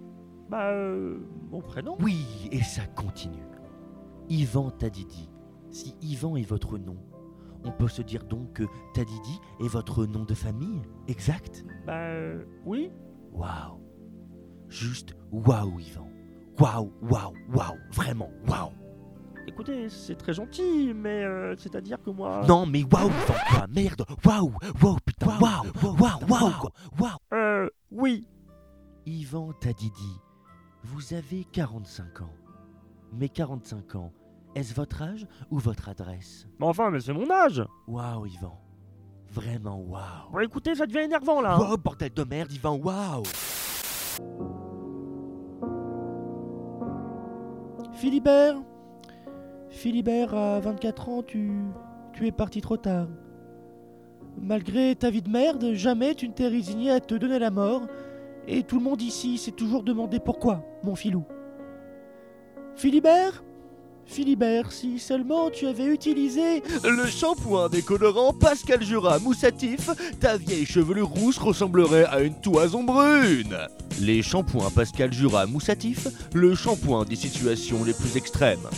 [0.48, 1.18] Bah, euh,
[1.50, 3.44] mon prénom Oui, et ça continue.
[4.28, 5.30] Yvan Tadidi.
[5.70, 6.96] Si Yvan est votre nom,
[7.64, 11.64] on peut se dire donc que Tadidi est votre nom de famille Exact?
[11.86, 12.10] Bah,
[12.64, 12.90] oui.
[13.32, 13.80] Waouh.
[14.68, 16.08] Juste waouh, Yvan.
[16.58, 17.76] Waouh, waouh, waouh.
[17.92, 18.70] Vraiment, waouh.
[19.46, 22.42] Écoutez, c'est très gentil, mais euh, c'est-à-dire que moi.
[22.46, 24.04] Non, mais waouh, Yvan, quoi, merde.
[24.24, 27.16] Waouh, waouh, putain, waouh, waouh, waouh, quoi, waouh.
[27.92, 28.26] Oui.
[29.04, 30.18] Yvan Tadidi,
[30.82, 32.32] vous avez 45 ans.
[33.12, 34.12] Mais 45 ans,
[34.54, 36.46] est-ce votre âge ou votre adresse?
[36.58, 38.58] Mais enfin, mais c'est mon âge Waouh, Yvan.
[39.28, 40.30] Vraiment waouh.
[40.32, 41.58] Bon, écoutez, ça devient énervant là.
[41.58, 43.24] Wow, bordel de merde, Yvan, waouh.
[47.92, 48.56] Philibert
[49.68, 51.62] Philibert, à 24 ans, tu.
[52.14, 53.08] Tu es parti trop tard.
[54.40, 57.82] Malgré ta vie de merde, jamais tu ne t'es résigné à te donner la mort.
[58.48, 61.24] Et tout le monde ici s'est toujours demandé pourquoi, mon filou.
[62.74, 63.44] Philibert?
[64.04, 71.08] Philibert, si seulement tu avais utilisé le shampoing décolorant Pascal Jura moussatif, ta vieille chevelure
[71.08, 73.56] rousse ressemblerait à une toison brune.
[74.00, 78.68] Les shampoings Pascal Jura moussatif, le shampoing des situations les plus extrêmes.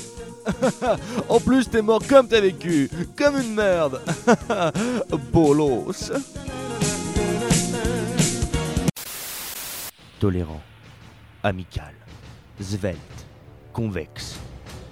[1.29, 4.01] en plus, t'es mort comme t'as vécu, comme une merde.
[5.33, 6.13] Bolos.
[10.21, 10.63] Tolérant,
[11.43, 11.95] amical,
[12.61, 13.27] svelte,
[13.73, 14.39] convexe,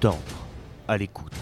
[0.01, 0.19] tendre,
[0.89, 1.33] à l'écoute.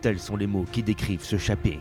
[0.00, 1.80] Tels sont les mots qui décrivent ce shopping.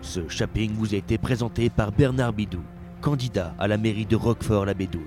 [0.00, 2.62] Ce shopping vous a été présenté par Bernard Bidou,
[3.02, 5.02] candidat à la mairie de Roquefort-la-Bédoule.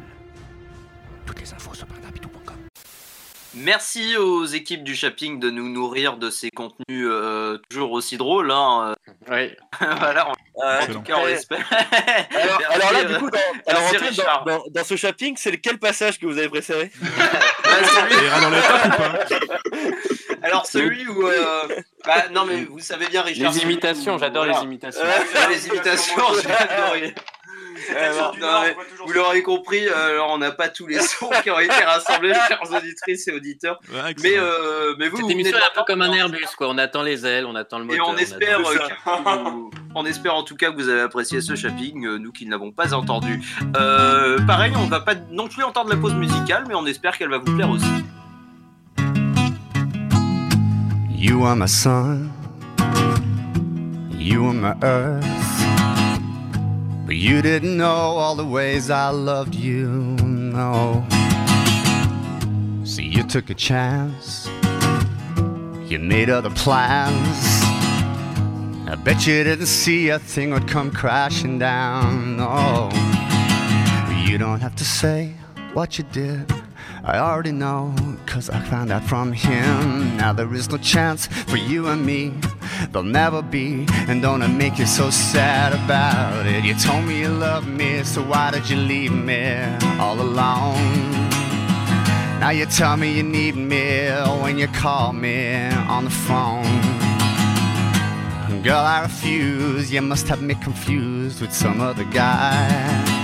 [1.25, 1.92] Toutes les infos bernardbidou.com.
[3.55, 8.49] Merci aux équipes du shopping de nous nourrir de ces contenus euh, toujours aussi drôles.
[8.51, 8.95] Hein.
[9.29, 9.51] Oui.
[9.79, 11.63] voilà, on- en tout cas, on l'espère.
[12.31, 15.77] Alors, alors là, du coup, dans, euh, alors, dans, dans, dans ce shopping, c'est lequel
[15.77, 16.91] passage que vous avez préféré?
[17.63, 20.47] Bah, celui- ira dans les tapes ou pas?
[20.47, 21.25] Alors celui où...
[21.27, 21.61] euh,
[22.05, 23.51] Bah non mais vous savez bien Richard...
[23.53, 24.59] Les imitations, j'adore voilà.
[24.59, 25.01] les imitations.
[25.03, 27.15] Euh, les imitations, j'ai
[28.39, 28.61] non,
[29.05, 32.33] vous l'aurez compris, euh, alors on n'a pas tous les sons qui ont été rassemblés,
[32.47, 33.79] chères auditrices et auditeurs.
[33.91, 34.13] Ouais.
[34.23, 36.69] Mais, euh, mais vous, Cette vous émission est un peu comme un Airbus, quoi.
[36.69, 38.09] On attend les ailes, on attend le Et moteur.
[38.09, 41.55] on espère, attend- euh, vous- on espère en tout cas que vous avez apprécié ce
[41.55, 43.41] shopping, euh, nous qui ne l'avons pas entendu.
[43.77, 47.29] Euh, pareil, on va pas non plus entendre la pause musicale, mais on espère qu'elle
[47.29, 47.85] va vous plaire aussi.
[51.15, 52.29] You are my sun,
[54.19, 55.23] you are my earth.
[57.05, 61.05] But you didn't know all the ways I loved you, no.
[62.85, 64.47] See, you took a chance,
[65.89, 67.63] you made other plans.
[68.87, 72.89] I bet you didn't see a thing would come crashing down, no.
[72.91, 75.33] But You don't have to say
[75.73, 76.51] what you did.
[77.05, 77.93] I already know,
[78.25, 80.15] cause I found out from him.
[80.15, 82.33] Now there is no chance for you and me.
[82.91, 86.63] There'll never be, and don't it make you so sad about it?
[86.63, 89.61] You told me you loved me, so why did you leave me
[89.99, 91.11] all alone?
[92.39, 94.07] Now you tell me you need me
[94.41, 96.63] when you call me on the phone.
[98.63, 103.22] Girl, I refuse, you must have me confused with some other guy.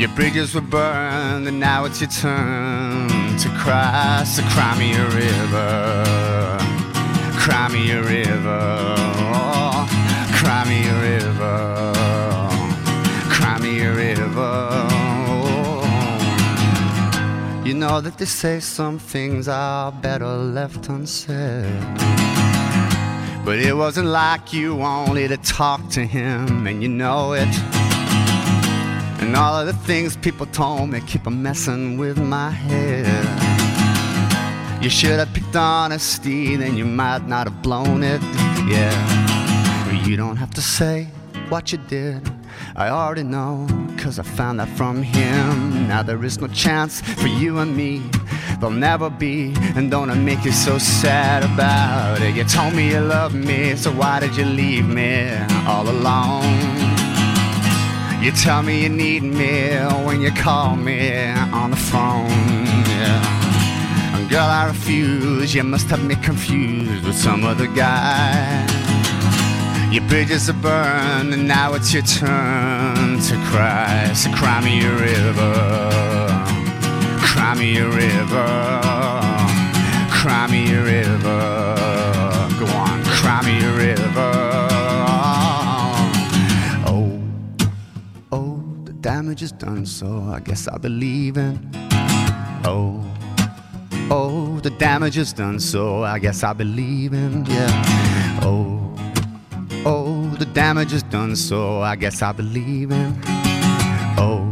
[0.00, 6.58] Your bridges were burned, and now it's your turn to cross the Crimea river,
[7.36, 8.94] Crimea river,
[9.34, 9.86] oh,
[10.32, 11.92] cry me a river,
[13.28, 14.88] Crimea river.
[17.68, 21.66] You know that they say some things are better left unsaid.
[23.44, 27.89] But it wasn't like you wanted to talk to him, and you know it.
[29.20, 33.06] And all of the things people told me keep on messing with my head.
[34.82, 38.22] You should have picked honesty, then you might not have blown it.
[38.66, 39.84] Yeah.
[39.84, 41.08] But you don't have to say
[41.50, 42.30] what you did.
[42.76, 43.66] I already know,
[43.98, 45.86] cause I found that from him.
[45.86, 48.02] Now there is no chance for you and me.
[48.58, 52.34] There'll never be, and don't it make you so sad about it?
[52.34, 56.79] You told me you loved me, so why did you leave me all alone?
[58.20, 59.70] You tell me you need me
[60.04, 62.28] when you call me on the phone.
[62.86, 64.26] Yeah.
[64.28, 65.54] Girl, I refuse.
[65.54, 68.66] You must have me confused with some other guy.
[69.90, 74.12] Your bridges are burned, and now it's your turn to cry.
[74.12, 75.54] So cry me a river,
[77.18, 78.80] cry me a river,
[80.10, 81.74] cry me a river.
[82.60, 84.39] Go on, cry me a river.
[89.00, 91.70] Damage is done, so I guess I believe in.
[92.64, 93.02] Oh,
[94.10, 97.46] oh, the damage is done, so I guess I believe in.
[97.46, 98.40] Yeah.
[98.42, 98.76] Oh.
[99.86, 103.18] Oh, the damage is done, so I guess I believe in.
[104.18, 104.44] Oh,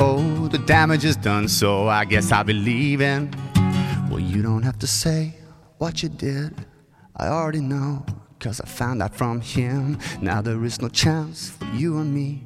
[0.00, 3.30] oh, the damage is done, so I guess I believe in.
[4.10, 5.36] Well, you don't have to say
[5.78, 6.66] what you did,
[7.14, 8.04] I already know,
[8.40, 9.98] cause I found out from him.
[10.20, 12.44] Now there is no chance for you and me.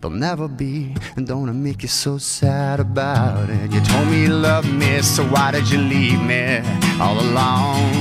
[0.00, 3.72] There'll never be, and don't it make you so sad about it?
[3.72, 6.58] You told me you loved me, so why did you leave me
[7.00, 7.92] all alone?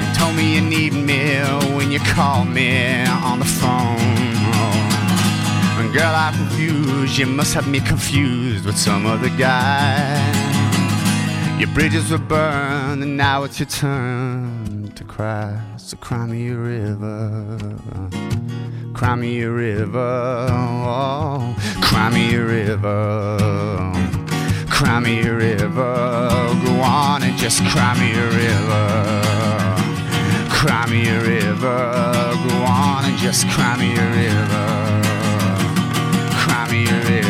[0.00, 1.40] You told me you need me
[1.76, 3.98] when you call me on the phone.
[5.78, 7.18] And girl, I'm confused.
[7.18, 10.37] You must have me confused with some other guy.
[11.58, 15.60] Your bridges were burned, and now it's your turn to cry.
[15.76, 17.58] So cry me a river.
[18.94, 20.46] Cry me a river.
[20.50, 23.38] Oh, cry me a river.
[24.70, 25.98] Cry me a river.
[26.64, 29.48] Go on and just cry me a river.
[30.58, 34.66] Cry me a river, go on and just cry me a river.
[36.34, 37.27] Cry me a river.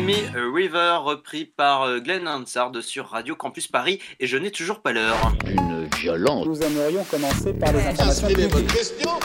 [0.00, 4.50] Me a River, repris par euh, Glenn Hansard sur Radio Campus Paris, et je n'ai
[4.50, 5.34] toujours pas l'heure.
[5.46, 6.46] Une violence.
[6.46, 8.70] Nous aimerions commencer par les informations publiques.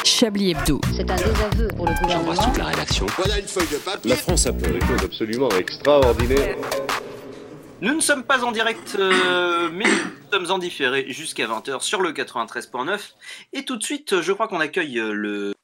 [0.04, 0.82] Chablis Hebdo.
[0.94, 2.54] C'est un désaveu pour le gouvernement.
[2.58, 3.06] la rédaction.
[3.18, 4.10] Voilà une feuille de papier.
[4.10, 6.58] La France a fait des choses absolument extraordinaires.
[7.82, 12.02] Nous ne sommes pas en direct, euh, mais nous sommes en différé jusqu'à 20h sur
[12.02, 13.00] le 93.9.
[13.54, 15.55] Et tout de suite, je crois qu'on accueille euh, le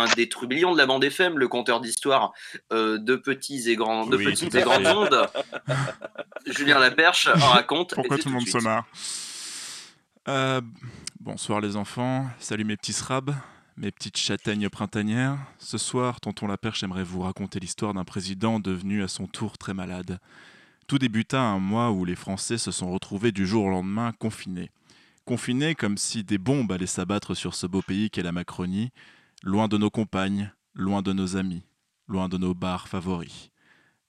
[0.00, 2.32] un des trublions de la bande FM, le conteur d'histoire
[2.72, 4.92] euh, de petits et grands, de Oui, petites et grandes fait.
[4.92, 5.28] ondes.
[6.46, 7.94] Julien Laperche en raconte.
[7.94, 8.86] Pourquoi tout le monde de se marre
[10.28, 10.60] Euh,
[11.20, 13.34] Bonsoir les enfants, salut mes petits srabs,
[13.76, 15.36] mes petites châtaignes printanières.
[15.58, 19.74] Ce soir, tonton Laperche aimerait vous raconter l'histoire d'un président devenu à son tour très
[19.74, 20.18] malade.
[20.86, 24.70] Tout débuta un mois où les Français se sont retrouvés du jour au lendemain confinés.
[25.26, 28.90] Confinés comme si des bombes allaient s'abattre sur ce beau pays qu'est la Macronie,
[29.42, 31.62] loin de nos compagnes, loin de nos amis,
[32.08, 33.50] loin de nos bars favoris.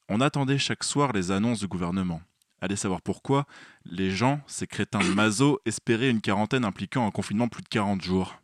[0.09, 2.21] On attendait chaque soir les annonces du gouvernement.
[2.59, 3.45] Allez savoir pourquoi,
[3.85, 8.01] les gens, ces crétins de Mazo, espéraient une quarantaine impliquant un confinement plus de 40
[8.01, 8.35] jours.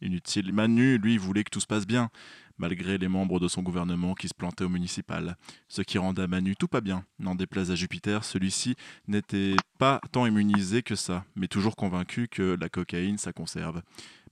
[0.00, 0.52] Inutile.
[0.52, 2.10] Manu, lui, voulait que tout se passe bien,
[2.56, 5.36] malgré les membres de son gouvernement qui se plantaient au municipal.
[5.66, 7.04] Ce qui rendait à Manu tout pas bien.
[7.18, 8.76] N'en déplaise à Jupiter, celui-ci
[9.08, 13.82] n'était pas tant immunisé que ça, mais toujours convaincu que la cocaïne, ça conserve.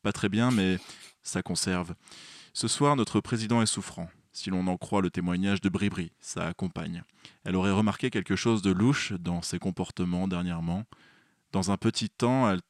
[0.07, 0.78] Pas très bien, mais
[1.24, 1.96] ça conserve.
[2.52, 4.09] Ce soir, notre président est souffrant.
[4.30, 7.02] Si l'on en croit le témoignage de Bribri, sa compagne.
[7.42, 10.84] Elle aurait remarqué quelque chose de louche dans ses comportements dernièrement.
[11.50, 12.61] Dans un petit temps, elle-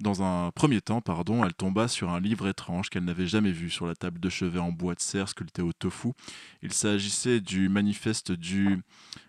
[0.00, 3.68] dans un premier temps, pardon, elle tomba sur un livre étrange qu'elle n'avait jamais vu
[3.68, 6.12] sur la table de chevet en bois de serre sculpté au tofu.
[6.62, 8.80] Il s'agissait du manifeste du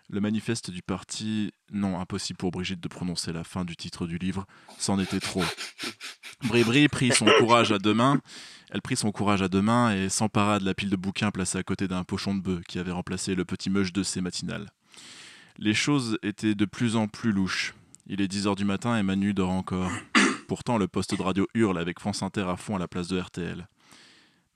[0.08, 1.52] le manifeste du parti.
[1.72, 4.44] Non, impossible pour Brigitte de prononcer la fin du titre du livre.
[4.78, 5.44] C'en était trop.
[6.44, 8.20] Bribri prit son courage à deux mains.
[8.70, 11.58] Elle prit son courage à deux mains et s'empara de la pile de bouquins placée
[11.58, 14.70] à côté d'un pochon de bœuf qui avait remplacé le petit meuche de ses matinales.
[15.58, 17.74] Les choses étaient de plus en plus louches.
[18.06, 19.90] Il est 10h du matin et Manu dort encore.
[20.50, 23.20] Pourtant, le poste de radio hurle avec France Inter à fond à la place de
[23.20, 23.68] RTL.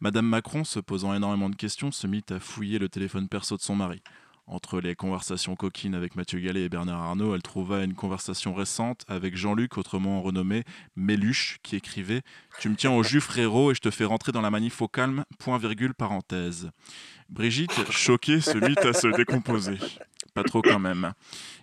[0.00, 3.62] Madame Macron, se posant énormément de questions, se mit à fouiller le téléphone perso de
[3.62, 4.02] son mari.
[4.48, 9.04] Entre les conversations coquines avec Mathieu Gallet et Bernard Arnault, elle trouva une conversation récente
[9.06, 10.64] avec Jean-Luc, autrement renommé
[10.96, 12.22] Méluche, qui écrivait
[12.58, 14.88] Tu me tiens au jus, frérot, et je te fais rentrer dans la manif au
[14.88, 16.70] calme, point virgule, parenthèse.
[17.28, 19.78] Brigitte, choquée, se mit à se décomposer.
[20.34, 21.12] Pas trop quand même.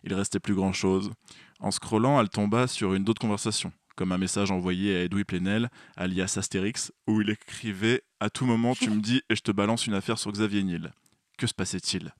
[0.05, 1.11] Il restait plus grand-chose.
[1.59, 5.69] En scrollant, elle tomba sur une autre conversation, comme un message envoyé à Edoui Plenel,
[5.95, 9.87] alias Astérix, où il écrivait À tout moment, tu me dis et je te balance
[9.87, 10.93] une affaire sur Xavier Niel.
[11.37, 12.13] Que se passait-il?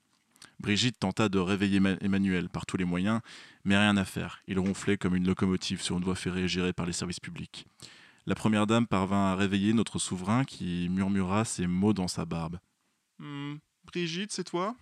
[0.60, 3.22] Brigitte tenta de réveiller Ma- Emmanuel par tous les moyens,
[3.64, 4.42] mais rien à faire.
[4.48, 7.66] Il ronflait comme une locomotive sur une voie ferrée gérée par les services publics.
[8.28, 12.60] La première dame parvint à réveiller notre souverain qui murmura ces mots dans sa barbe.
[13.18, 13.56] Hmm,
[13.86, 14.76] Brigitte, c'est toi?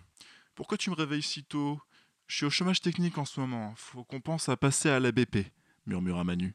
[0.54, 1.80] Pourquoi tu me réveilles si tôt?
[2.26, 3.72] Je suis au chômage technique en ce moment.
[3.76, 5.46] Faut qu'on pense à passer à la BP,
[5.86, 6.54] murmura Manu.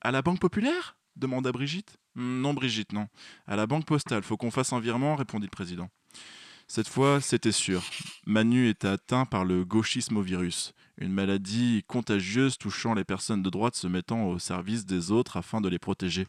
[0.00, 0.96] À la Banque Populaire?
[1.16, 1.96] demanda Brigitte.
[2.14, 3.08] Hmm, Non, Brigitte, non.
[3.46, 5.88] À la Banque Postale, faut qu'on fasse un virement, répondit le président.
[6.68, 7.82] Cette fois, c'était sûr.
[8.26, 13.50] Manu était atteint par le gauchisme au virus, une maladie contagieuse touchant les personnes de
[13.50, 16.26] droite se mettant au service des autres afin de les protéger.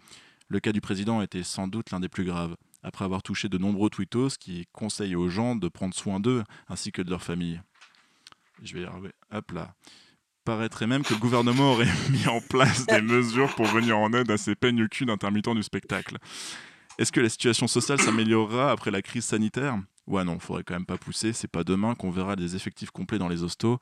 [0.48, 3.58] Le cas du président était sans doute l'un des plus graves, après avoir touché de
[3.58, 7.62] nombreux tweetos qui conseillent aux gens de prendre soin d'eux ainsi que de leur famille.
[8.62, 9.12] Je vais y arriver.
[9.32, 9.76] Hop là.
[10.48, 14.32] Paraîtrait même que le gouvernement aurait mis en place des mesures pour venir en aide
[14.32, 16.16] à ces peignes cul d'intermittents du spectacle.
[16.98, 19.78] Est-ce que la situation sociale s'améliorera après la crise sanitaire?
[20.06, 21.34] Ouais, non, faudrait quand même pas pousser.
[21.34, 23.78] C'est pas demain qu'on verra des effectifs complets dans les hostos.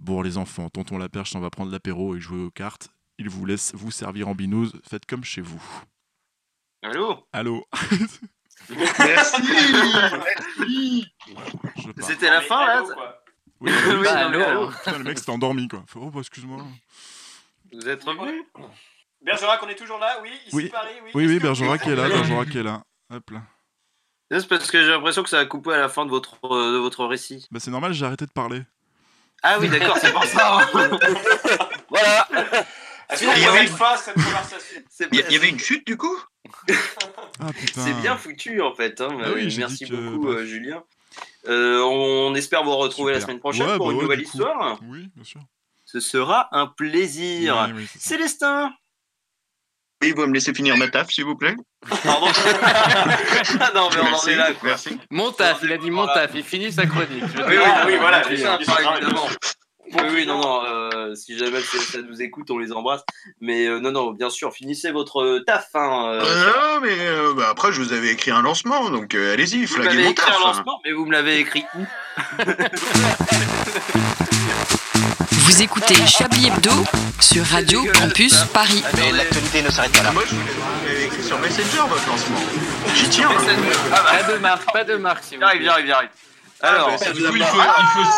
[0.00, 2.88] Bon, les enfants, tonton Laperche s'en va prendre l'apéro et jouer aux cartes.
[3.18, 4.72] Il vous laisse vous servir en binouze.
[4.88, 5.62] Faites comme chez vous.
[6.80, 7.28] Allô?
[7.30, 7.66] Allô?
[8.70, 9.42] Merci
[10.56, 11.12] Merci.
[12.00, 12.84] C'était la fin là
[13.60, 14.70] Oui, Oui, oui, bah.
[14.84, 15.84] Putain, le mec s'était endormi quoi.
[15.96, 16.64] Oh, bah, excuse-moi.
[17.72, 18.42] Vous êtes revenu
[19.22, 21.10] Bergerac, on est toujours là Oui, ici Oui, Paris, oui.
[21.14, 22.82] oui, oui Bergerac est là, Bergerac est là.
[23.12, 23.42] Hop là.
[24.30, 26.72] C'est parce que j'ai l'impression que ça a coupé à la fin de votre, euh,
[26.74, 27.46] de votre récit.
[27.50, 28.62] Bah, c'est normal, j'ai arrêté de parler.
[29.42, 30.58] Ah oui, d'accord, c'est pour ça.
[31.88, 32.28] voilà.
[33.08, 34.82] Est-ce qu'on Il y avait une- fin à cette conversation
[35.12, 36.16] Il y, il y avait une chute du coup
[37.40, 37.46] Ah.
[37.74, 39.00] C'est bien foutu en fait.
[39.00, 39.08] hein.
[39.22, 40.38] Ah oui, Euh, Merci que- beaucoup, bref.
[40.38, 40.82] euh, Julien.
[41.48, 44.78] Euh, on espère vous retrouver la semaine prochaine Ouais, pour bah une ouais, nouvelle histoire.
[44.88, 45.40] Oui, bien sûr.
[45.84, 47.66] Ce sera un plaisir.
[47.68, 47.88] Oui, oui.
[47.98, 48.72] Célestin
[50.02, 51.54] Oui, vous me laissez finir ma taf, s'il vous plaît
[52.02, 54.70] Pardon Ah non, mais on en est là quoi.
[54.70, 54.98] Merci.
[55.10, 57.22] Mon taf, il a dit mon taf, il finit sa chronique.
[57.36, 59.26] Oui, oui, oui, voilà, c'est ça, évidemment.
[59.92, 63.02] Bon Oui, oui, non, non, euh, si jamais ça, ça nous écoute, on les embrasse.
[63.40, 65.68] Mais euh, non, non, bien sûr, finissez votre euh, taf.
[65.74, 66.22] Hein, euh.
[66.24, 69.64] Euh, non, mais euh, bah, après, je vous avais écrit un lancement, donc euh, allez-y,
[69.64, 70.28] vous flaguez m'avez écrit taf.
[70.28, 70.52] un hein.
[70.52, 71.84] lancement, mais vous me l'avez écrit où
[75.30, 76.70] Vous écoutez Chablis Hebdo
[77.20, 78.82] sur Radio Campus Paris.
[78.96, 80.12] Mais l'actualité ne s'arrête pas là.
[80.12, 80.40] Moi, je vous
[80.86, 82.36] l'avais écrit sur Messenger, votre lancement.
[82.94, 83.30] J'y tiens.
[83.30, 83.56] hein.
[83.92, 86.08] Ah bah, Pas de marque, pas de marque, vous j'arrive, j'arrive, j'arrive.
[86.60, 88.10] Alors, bah, ça Du vous a coup, il faut, il faut,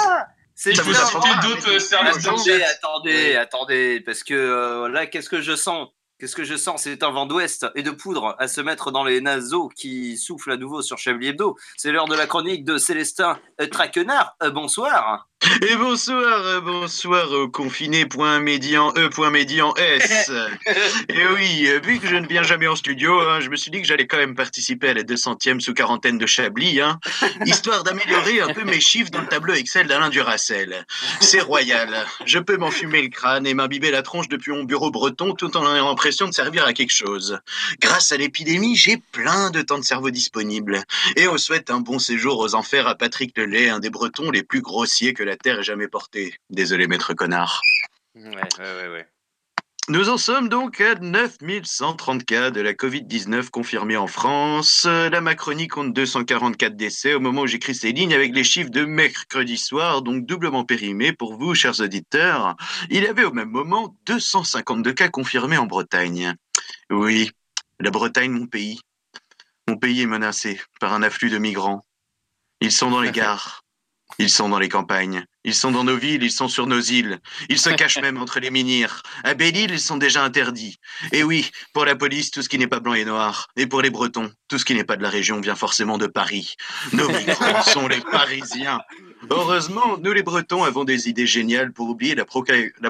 [0.59, 0.93] c'est bien.
[0.93, 5.55] citer d'autres euh, services de Attendez, attendez, attendez, parce que euh, là, qu'est-ce que je
[5.55, 5.87] sens?
[6.19, 6.83] Qu'est-ce que je sens?
[6.83, 10.51] C'est un vent d'ouest et de poudre à se mettre dans les naseaux qui souffle
[10.51, 11.57] à nouveau sur Chablis Hebdo.
[11.77, 13.39] C'est l'heure de la chronique de Célestin
[13.71, 14.35] Traquenard.
[14.43, 15.28] Euh, bonsoir.
[15.71, 20.31] Et bonsoir, euh, bonsoir au confiné.médian E.médian S.
[21.09, 23.71] Et oui, euh, vu que je ne viens jamais en studio, hein, je me suis
[23.71, 26.99] dit que j'allais quand même participer à la 200e sous quarantaine de Chablis, hein,
[27.47, 30.87] histoire d'améliorer un peu mes chiffres dans le tableau Excel d'Alain Duracel.
[31.21, 32.07] C'est royal.
[32.27, 35.75] Je peux m'enfumer le crâne et m'imbiber la tronche depuis mon bureau breton tout en
[35.75, 37.39] ayant l'impression de servir à quelque chose.
[37.81, 40.83] Grâce à l'épidémie, j'ai plein de temps de cerveau disponible.
[41.17, 44.43] Et on souhaite un bon séjour aux enfers à Patrick Lelay, un des Bretons les
[44.43, 46.34] plus grossiers que la Terre ait jamais porté.
[46.51, 47.62] Désolé, maître connard.
[48.14, 49.07] Ouais, ouais, ouais, ouais.
[49.91, 54.84] Nous en sommes donc à 9130 cas de la Covid-19 confirmés en France.
[54.84, 58.84] La Macronie compte 244 décès au moment où j'écris ces lignes avec les chiffres de
[58.84, 62.55] mercredi soir, donc doublement périmés pour vous, chers auditeurs.
[62.91, 66.34] Il y avait au même moment 252 cas confirmés en Bretagne.
[66.91, 67.30] Oui,
[67.80, 68.80] la Bretagne, mon pays.
[69.68, 71.86] Mon pays est menacé par un afflux de migrants.
[72.61, 73.64] Ils sont dans les gares.
[74.19, 75.25] Ils sont dans les campagnes.
[75.45, 77.21] Ils sont dans nos villes, ils sont sur nos îles.
[77.49, 79.03] Ils se cachent même entre les menhirs.
[79.23, 80.77] À Belle-Île, ils sont déjà interdits.
[81.12, 83.47] Et oui, pour la police, tout ce qui n'est pas blanc et noir.
[83.57, 86.07] Et pour les Bretons, tout ce qui n'est pas de la région vient forcément de
[86.07, 86.57] Paris.
[86.93, 88.81] Nos migrants sont les Parisiens.
[89.31, 92.25] Heureusement, nous les Bretons avons des idées géniales pour oublier la,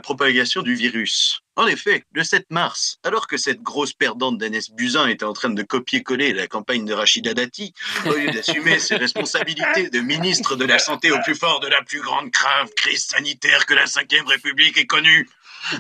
[0.01, 1.41] propagation du virus.
[1.59, 5.51] En effet, le 7 mars, alors que cette grosse perdante d'Agnès Buzyn était en train
[5.51, 7.75] de copier-coller la campagne de Rachida Dati,
[8.07, 11.83] au lieu d'assumer ses responsabilités de ministre de la Santé au plus fort de la
[11.83, 15.29] plus grande grave crise sanitaire que la Ve République ait connue,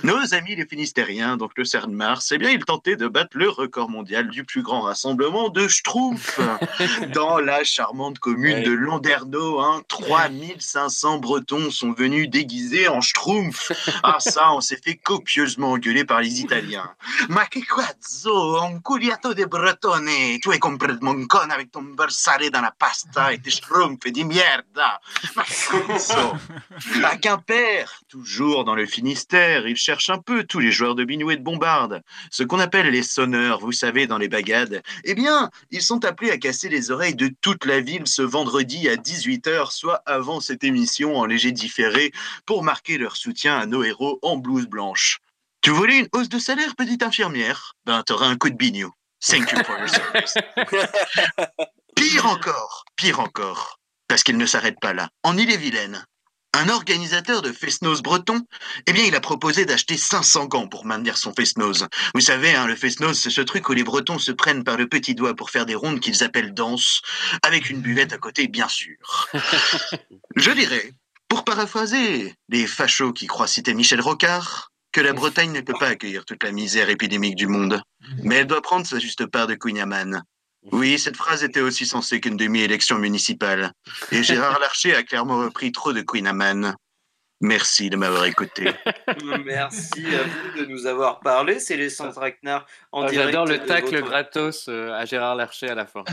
[0.03, 3.49] nos amis les Finistériens, donc le CERN Mars, eh bien, ils tentaient de battre le
[3.49, 6.41] record mondial du plus grand rassemblement de Schtroumpfs
[7.14, 9.61] dans la charmante commune de Landerneau.
[9.61, 9.83] Hein.
[9.89, 13.72] 3500 Bretons sont venus déguisés en Schtroumpfs.
[14.03, 16.91] Ah ça, on s'est fait copieusement engueuler par les Italiens.
[17.29, 22.51] Ma che cazzo, un culiato de bretone, tu es complètement con avec ton beurre salé
[22.51, 25.01] dans la pasta et tes Schtroumpfs di mierda.
[25.37, 26.37] Ma cazzo.
[27.05, 31.30] À Quimper, toujours dans le Finistère, ils cherchent un peu tous les joueurs de biniou
[31.30, 32.02] et de bombarde.
[32.30, 34.82] Ce qu'on appelle les sonneurs, vous savez, dans les bagades.
[35.04, 38.88] Eh bien, ils sont appelés à casser les oreilles de toute la ville ce vendredi
[38.88, 42.12] à 18h, soit avant cette émission en léger différé,
[42.46, 45.18] pour marquer leur soutien à nos héros en blouse blanche.
[45.60, 47.74] Tu voulais une hausse de salaire, petite infirmière?
[47.84, 48.92] Ben, t'auras un coup de bignou.
[49.20, 50.34] Thank you for your service.
[51.96, 55.08] Pire encore, pire encore, parce qu'il ne s'arrête pas là.
[55.24, 56.04] En Ille-et-Vilaine,
[56.55, 58.40] un organisateur de Fest-Noz breton,
[58.86, 61.86] eh bien, il a proposé d'acheter 500 gants pour maintenir son Fest-Noz.
[62.14, 64.88] Vous savez, hein, le Fest-Noz, c'est ce truc où les Bretons se prennent par le
[64.88, 67.03] petit doigt pour faire des rondes qu'ils appellent danse,
[67.42, 68.96] avec une buvette à côté, bien sûr.
[70.36, 70.92] Je dirais,
[71.28, 75.88] pour paraphraser les fachos qui croient citer Michel Rocard, que la Bretagne ne peut pas
[75.88, 77.82] accueillir toute la misère épidémique du monde,
[78.22, 80.22] mais elle doit prendre sa juste part de Cunyaman.
[80.72, 83.72] Oui, cette phrase était aussi censée qu'une demi-élection municipale.
[84.12, 86.74] Et Gérard Larcher a clairement repris trop de Queen Amman.
[87.40, 88.64] Merci de m'avoir écouté.
[89.44, 91.60] Merci à vous de nous avoir parlé.
[91.60, 92.32] C'est les sans en Ah,
[93.08, 93.14] direct.
[93.14, 96.02] J'adore le tacle votre- gratos euh, à Gérard Larcher à la fin.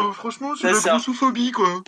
[0.00, 1.82] Oh, franchement, c'est la grossophobie, quoi.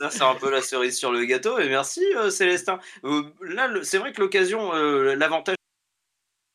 [0.00, 1.58] Ça, c'est un peu la cerise sur le gâteau.
[1.58, 2.78] Et merci, euh, Célestin.
[3.04, 5.56] Euh, là, le- c'est vrai que l'occasion, euh, l'avantage,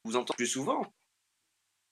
[0.06, 0.86] vous entendez plus souvent.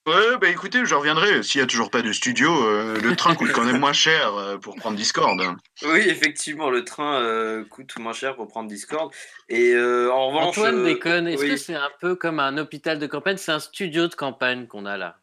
[0.05, 1.43] Ouais, bah écoutez, je reviendrai.
[1.43, 4.35] S'il n'y a toujours pas de studio, euh, le train coûte quand même moins cher
[4.35, 5.39] euh, pour prendre Discord.
[5.83, 9.13] Oui, effectivement, le train euh, coûte moins cher pour prendre Discord.
[9.47, 10.57] Et euh, en revanche.
[10.57, 11.27] Antoine euh, déconne.
[11.29, 11.49] Est-ce oui.
[11.51, 13.37] que c'est un peu comme un hôpital de campagne?
[13.37, 15.15] C'est un studio de campagne qu'on a là.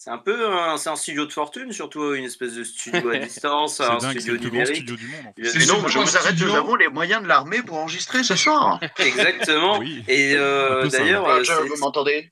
[0.00, 3.16] C'est un peu un, c'est un studio de fortune, surtout une espèce de studio à
[3.18, 4.76] distance, C'est un dingue, c'est studio le plus grand numérique.
[4.76, 7.26] studio du monde, en Mais des- non, je vous arrête, nous avons les moyens de
[7.26, 8.78] l'armée pour enregistrer ce soir.
[9.00, 9.82] Exactement.
[10.06, 10.98] Et euh, peu ça.
[10.98, 12.30] d'ailleurs, Ah, vous m'entendez?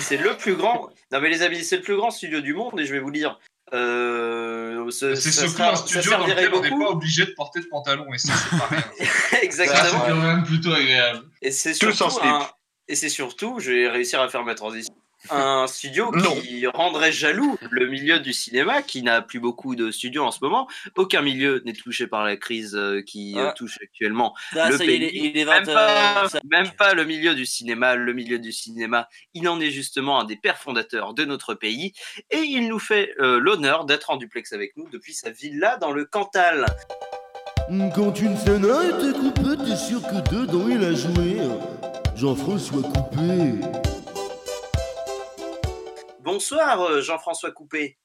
[0.00, 0.90] C'est le plus grand.
[1.12, 3.10] Non mais les amis, c'est le plus grand studio du monde et je vais vous
[3.10, 3.38] dire.
[3.74, 6.84] Euh, ce- C'est ça surtout sera- un studio dans servirait lequel on n'est beaucoup.
[6.84, 8.82] pas obligé de porter de pantalon, et ça, c'est pas rien.
[9.42, 10.00] Exactement.
[10.04, 11.26] C'est quand même plutôt agréable.
[11.42, 12.24] Et c'est surtout en slip.
[12.24, 12.48] un-
[12.88, 14.94] et c'est surtout, je vais réussir à faire ma transition.
[15.30, 20.24] Un studio qui rendrait jaloux le milieu du cinéma, qui n'a plus beaucoup de studios
[20.24, 20.68] en ce moment.
[20.96, 23.52] Aucun milieu n'est touché par la crise euh, qui euh, Ah.
[23.56, 24.96] touche actuellement Ça, le ça pays.
[24.96, 27.96] il est- il est même, 20, pas, euh, ça- même pas le milieu du cinéma.
[27.96, 31.92] Le milieu du cinéma, il en est justement un des pères fondateurs de notre pays.
[32.30, 35.90] Et il nous fait euh, l'honneur d'être en duplex avec nous depuis sa villa dans
[35.92, 36.66] le Cantal.
[37.94, 41.38] Quand une scène a été coupée, t'es sûr que dedans il a joué
[42.16, 43.87] Jean-François Coupé.
[46.28, 47.96] Bonsoir euh, Jean-François Coupé.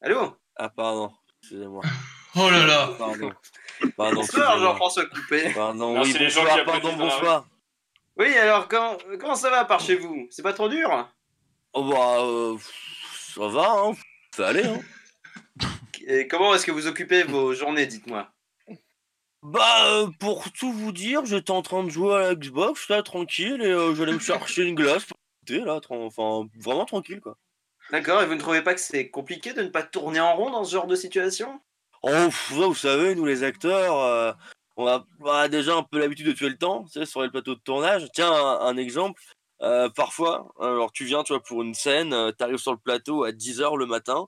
[0.00, 1.10] Allô Ah, pardon.
[1.40, 1.82] Excusez-moi.
[2.36, 3.32] Oh là là Pardon.
[3.96, 4.20] Pardon.
[4.20, 4.58] Bonsoir.
[4.60, 5.52] Jean-François Coupé.
[5.52, 7.48] Pardon, Non, oui, c'est les gens bonsoir, qui pardon, bonsoir.
[8.16, 10.28] Oui, alors comment, comment ça va par chez vous?
[10.30, 11.12] C'est pas trop dur?
[11.72, 12.56] Oh bah, euh,
[13.18, 13.92] ça va, hein.
[14.36, 14.80] Ça allait, hein.
[16.06, 18.28] Et comment est-ce que vous occupez vos journées, dites-moi?
[19.42, 23.02] Bah, euh, pour tout vous dire, j'étais en train de jouer à la Xbox, là,
[23.02, 25.04] tranquille, et euh, j'allais me chercher une glace
[25.48, 27.36] là, enfin, vraiment tranquille, quoi.
[27.92, 30.50] D'accord, et vous ne trouvez pas que c'est compliqué de ne pas tourner en rond
[30.50, 31.60] dans ce genre de situation?
[32.02, 34.32] Oh, vous savez, nous les acteurs, euh,
[34.78, 37.54] on a déjà un peu l'habitude de tuer le temps, tu sais, sur les plateaux
[37.54, 38.06] de tournage.
[38.14, 39.20] Tiens, un, un exemple,
[39.60, 43.24] euh, parfois, alors tu viens, tu vois, pour une scène, euh, t'arrives sur le plateau
[43.24, 44.26] à 10h le matin,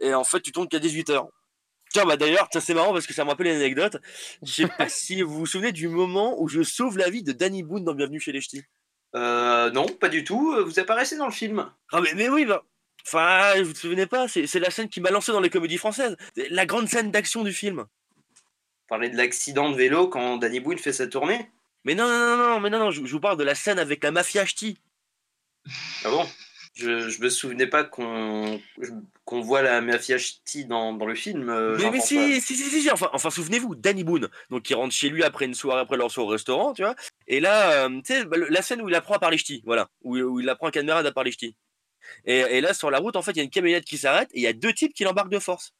[0.00, 1.26] et en fait, tu tournes qu'à 18h.
[1.90, 3.96] Tiens, bah d'ailleurs, c'est marrant parce que ça me rappelle une anecdote.
[4.42, 7.32] Je sais pas si vous vous souvenez du moment où je sauve la vie de
[7.32, 8.64] Danny Boone dans Bienvenue chez les Ch'tis.
[9.14, 10.54] Euh, non, pas du tout.
[10.66, 11.72] Vous apparaissez dans le film.
[11.90, 12.62] Ah mais, mais oui, bah.
[13.10, 16.16] Enfin, vous vous souvenez pas, c'est la scène qui m'a lancé dans les comédies françaises.
[16.50, 17.86] La grande scène d'action du film.
[18.86, 21.50] Parler de l'accident de vélo quand Danny Boone fait sa tournée?
[21.84, 23.78] Mais non, non, non, non, mais non, non, je, je vous parle de la scène
[23.78, 24.76] avec la mafia ch'ti.
[26.04, 26.26] Ah bon?
[26.74, 28.60] Je, je me souvenais pas qu'on
[29.24, 31.48] qu'on voit la mafia ch'ti dans, dans le film.
[31.48, 34.74] euh, Mais, mais si, si, si, si, si, enfin, enfin souvenez-vous, Danny Boone, donc qui
[34.74, 36.94] rentre chez lui après une soirée, après leur soirée au restaurant, tu vois.
[37.26, 39.88] Et là, euh, tu sais, bah, la scène où il apprend à parler ch'ti, voilà,
[40.02, 41.56] où, où il apprend à camarade à parler ch'ti.
[42.24, 44.28] Et, et là, sur la route, en fait, il y a une camionnette qui s'arrête
[44.32, 45.72] et il y a deux types qui l'embarquent de force.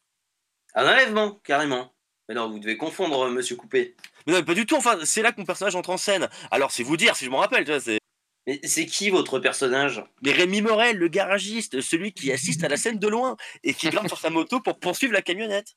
[0.74, 1.92] Un enlèvement, carrément.
[2.28, 3.96] Mais non, vous devez confondre, euh, monsieur Coupé.
[4.26, 6.28] Mais non, mais pas du tout, enfin, c'est là que mon personnage entre en scène.
[6.50, 7.98] Alors, c'est vous dire si je m'en rappelle, tu vois, c'est.
[8.46, 10.02] Mais c'est qui votre personnage?
[10.22, 13.88] Mais Rémi Morel, le garagiste, celui qui assiste à la scène de loin et qui
[13.90, 15.74] grimpe sur sa moto pour poursuivre la camionnette.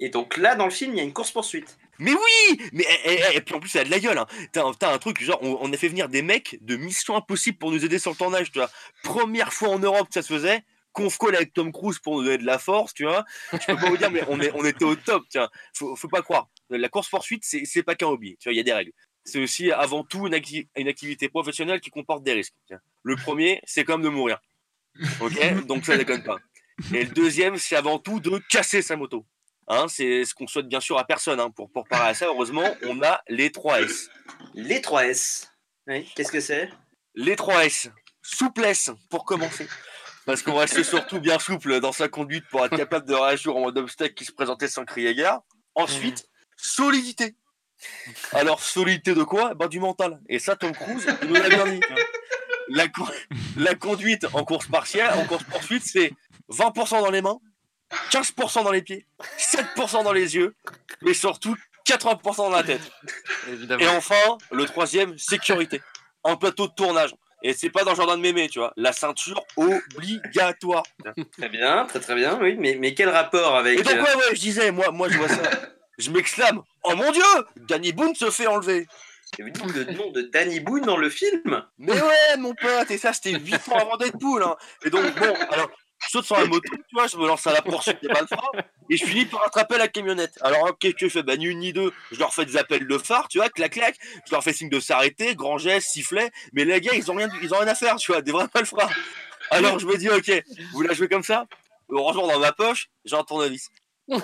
[0.00, 1.78] Et donc là, dans le film, il y a une course-poursuite.
[1.98, 4.18] Mais oui Mais et, et- et puis en plus, ça a de la gueule.
[4.18, 4.26] Hein.
[4.52, 7.84] T'as, un- truc, genre, on, a fait venir des mecs de Mission Impossible pour nous
[7.84, 8.70] aider sur le tournage, tu vois.
[9.04, 10.62] Première fois en Europe que ça se faisait.
[10.92, 13.24] Conf call avec Tom Cruise pour nous donner de la force, tu vois.
[13.52, 15.50] Je peux pas vous dire, mais on, était au top, vois.
[15.72, 16.48] Faut, faut pas croire.
[16.70, 18.92] La course-poursuite, c'est, pas qu'un hobby, tu vois, il y a des règles.
[19.24, 22.54] C'est aussi avant tout une, acti- une activité professionnelle qui comporte des risques.
[22.66, 22.80] tiens.
[23.02, 24.40] Le premier, c'est comme de mourir.
[25.20, 25.64] Ok?
[25.66, 26.38] Donc ça déconne pas.
[26.92, 29.24] Et le deuxième, c'est avant tout de casser sa moto.
[29.68, 31.40] Hein, c'est ce qu'on souhaite bien sûr à personne.
[31.40, 31.50] hein.
[31.50, 34.08] Pour, pour parer à ça, heureusement, on a les 3S.
[34.54, 35.48] Les 3S.
[35.86, 36.70] Oui, qu'est-ce que c'est?
[37.14, 37.90] Les 3S.
[38.22, 39.68] Souplesse, pour commencer.
[40.26, 43.60] Parce qu'on reste surtout bien souple dans sa conduite pour être capable de réagir en
[43.60, 45.42] mode obstacle qui se présentait sans crier gare.
[45.74, 47.36] Ensuite, solidité.
[48.32, 49.54] Alors, solidité de quoi?
[49.54, 50.20] Ben, Du mental.
[50.28, 51.80] Et ça, Tom Cruise, il nous l'a bien dit.
[52.68, 53.06] La, co-
[53.58, 56.12] la conduite en course partielle, en course poursuite, c'est
[56.50, 57.38] 20% dans les mains,
[58.10, 59.06] 15% dans les pieds,
[59.38, 60.54] 7% dans les yeux,
[61.02, 61.56] mais surtout
[61.86, 62.80] 80% dans la tête.
[63.78, 65.80] Et enfin, le troisième, sécurité.
[66.24, 67.14] Un plateau de tournage.
[67.42, 68.72] Et c'est pas dans le jardin de mémé, tu vois.
[68.76, 70.82] La ceinture obligatoire.
[71.36, 72.56] Très bien, très très bien, oui.
[72.58, 73.80] Mais, mais quel rapport avec.
[73.80, 75.42] Et donc, euh, ouais, ouais, je disais, moi, moi, je vois ça.
[75.98, 76.62] Je m'exclame.
[76.82, 77.22] Oh mon dieu
[77.56, 78.86] Danny Boone se fait enlever.
[79.38, 83.38] Le nom de Danny Boone dans le film Mais ouais, mon pote, et ça, c'était
[83.38, 84.42] 8 ans avant Deadpool.
[84.42, 84.56] Hein.
[84.84, 85.70] Et donc, bon, alors,
[86.06, 88.64] je saute sur la moto, tu vois, je me lance à la poursuite des frein,
[88.90, 90.38] et je finis par attraper la camionnette.
[90.42, 91.22] Alors, qu'est-ce que je fais?
[91.22, 93.72] Bah, ni une ni deux, je leur fais des appels de phare, tu vois, clac,
[93.72, 93.96] clac,
[94.26, 97.28] je leur fais signe de s'arrêter, grand geste, sifflet, mais les gars, ils ont rien,
[97.42, 98.90] ils ont rien à faire, tu vois, des vrais malfrats.
[99.50, 101.46] Alors, je me dis, ok, vous la jouez comme ça?
[101.88, 103.68] Heureusement, dans ma poche, j'ai un tournevis.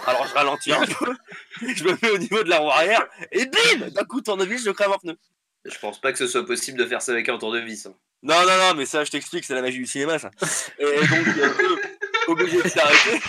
[0.07, 1.17] Alors, je ralentis un peu,
[1.63, 4.71] je me mets au niveau de la roue arrière, et bim D'un coup, tournevis, je
[4.71, 5.17] crève un pneu.
[5.65, 7.87] Je pense pas que ce soit possible de faire ça avec un tournevis.
[7.87, 7.95] hein.
[8.23, 10.31] Non, non, non, mais ça, je t'explique, c'est la magie du cinéma, ça.
[10.79, 11.77] Et, et donc, euh,
[12.29, 13.21] obligés de s'arrêter.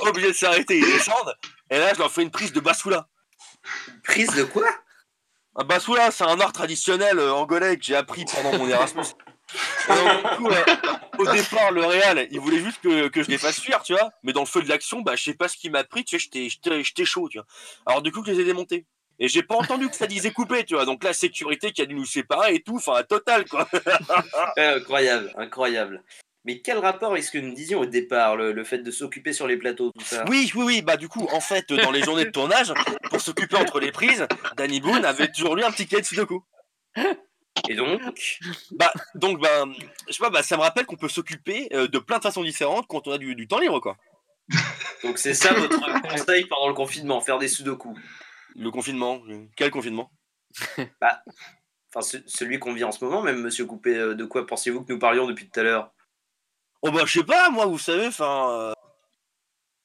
[0.00, 1.34] obligés de s'arrêter, ils descendent.
[1.70, 3.08] Et là, je leur fais une prise de bassoula.
[4.04, 4.66] Prise de quoi?
[5.56, 9.04] Un bassoula, c'est un art traditionnel euh, angolais que j'ai appris pendant mon Erasmus.
[9.88, 10.64] Et donc, du coup, euh,
[11.18, 14.10] au départ, le Real, il voulait juste que, que je les fasse fuir, tu vois.
[14.22, 16.18] Mais dans le feu de l'action, bah, je sais pas ce qui m'a pris, tu
[16.18, 17.46] sais, j'étais- j'étais j'étais chaud, tu vois.
[17.86, 18.84] Alors, du coup, je les ai démontés.
[19.18, 20.84] Et j'ai pas entendu que ça disait couper, tu vois.
[20.84, 23.68] Donc, la sécurité qui a dû nous séparer et tout, enfin, total, quoi.
[24.56, 26.02] Incroyable, incroyable.
[26.44, 29.48] Mais quel rapport est-ce que nous disions au départ, le, le fait de s'occuper sur
[29.48, 30.24] les plateaux, tout ça?
[30.28, 30.82] Oui, oui, oui.
[30.82, 32.72] Bah, du coup, en fait, dans les journées de tournage,
[33.10, 36.44] pour s'occuper entre les prises, Danny Boone avait toujours lu un petit de Sudoku.
[37.68, 38.00] Et donc?
[38.72, 39.64] Bah, donc, bah,
[40.06, 42.44] je sais pas, bah, ça me rappelle qu'on peut s'occuper euh, de plein de façons
[42.44, 43.96] différentes quand on a du, du temps libre, quoi.
[45.02, 47.96] Donc c'est ça votre conseil pendant le confinement, faire des sudoku
[48.58, 49.20] Le confinement.
[49.56, 50.10] Quel confinement?
[51.00, 51.22] Bah,
[51.94, 54.84] enfin ce- celui qu'on vit en ce moment, même Monsieur Coupé, euh, de quoi pensiez-vous
[54.84, 55.92] que nous parlions depuis tout à l'heure?
[56.82, 58.50] Oh, bah, je sais pas, moi, vous savez, enfin.
[58.50, 58.72] euh,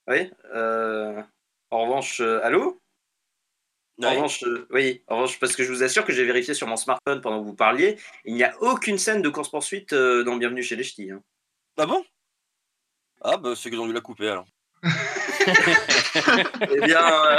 [0.08, 0.32] Oui.
[0.54, 1.22] euh,
[1.70, 2.82] En revanche, euh, allô?
[4.04, 6.66] En revanche, euh, oui, en revanche, parce que je vous assure que j'ai vérifié sur
[6.68, 10.38] mon smartphone pendant que vous parliez, il n'y a aucune scène de course-poursuite euh, dans
[10.38, 11.12] Bienvenue chez les Ch'tis.
[11.12, 11.22] hein.
[11.78, 12.04] Ah bon?
[13.22, 14.46] Ah, bah, c'est qu'ils ont dû la couper, alors.
[16.16, 17.38] Eh bien, euh,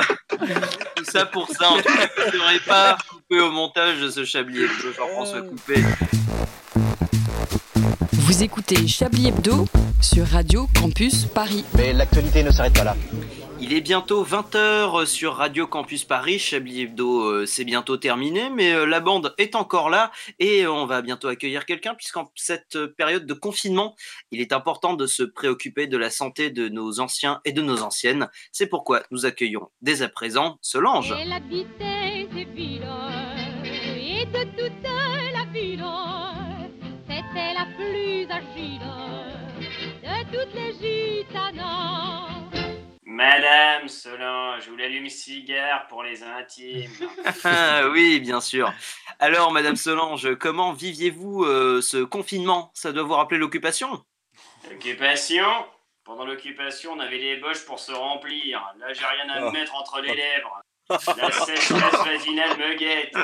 [0.96, 4.10] tout ça pour ça, en tout cas, vous ne serez pas coupé au montage de
[4.10, 5.82] ce chablier de Jean-François Coupé.
[8.12, 9.66] Vous écoutez Chablis Hebdo
[10.00, 11.64] sur Radio Campus Paris.
[11.76, 12.96] Mais l'actualité ne s'arrête pas là.
[13.64, 16.40] Il est bientôt 20h sur Radio Campus Paris.
[16.40, 20.10] Chablis Hebdo, euh, c'est bientôt terminé, mais euh, la bande est encore là
[20.40, 23.94] et on va bientôt accueillir quelqu'un puisqu'en cette période de confinement,
[24.32, 27.82] il est important de se préoccuper de la santé de nos anciens et de nos
[27.82, 28.28] anciennes.
[28.50, 31.10] C'est pourquoi nous accueillons dès à présent Solange.
[31.10, 31.40] C'était la
[37.76, 38.80] plus agile
[40.02, 40.72] de toutes les
[41.22, 42.31] gitanas.
[43.22, 46.90] Madame Solange, je vous l'allume cigare pour les intimes.
[47.44, 48.72] Ah oui, bien sûr.
[49.20, 52.72] Alors, Madame Solange, comment viviez-vous euh, ce confinement?
[52.74, 54.04] Ça doit vous rappeler l'occupation?
[54.68, 55.46] Occupation
[56.02, 58.60] Pendant l'occupation, on avait les boches pour se remplir.
[58.80, 60.60] Là, j'ai rien à me mettre entre les lèvres.
[60.90, 63.16] La sécheresse vaginale me guette.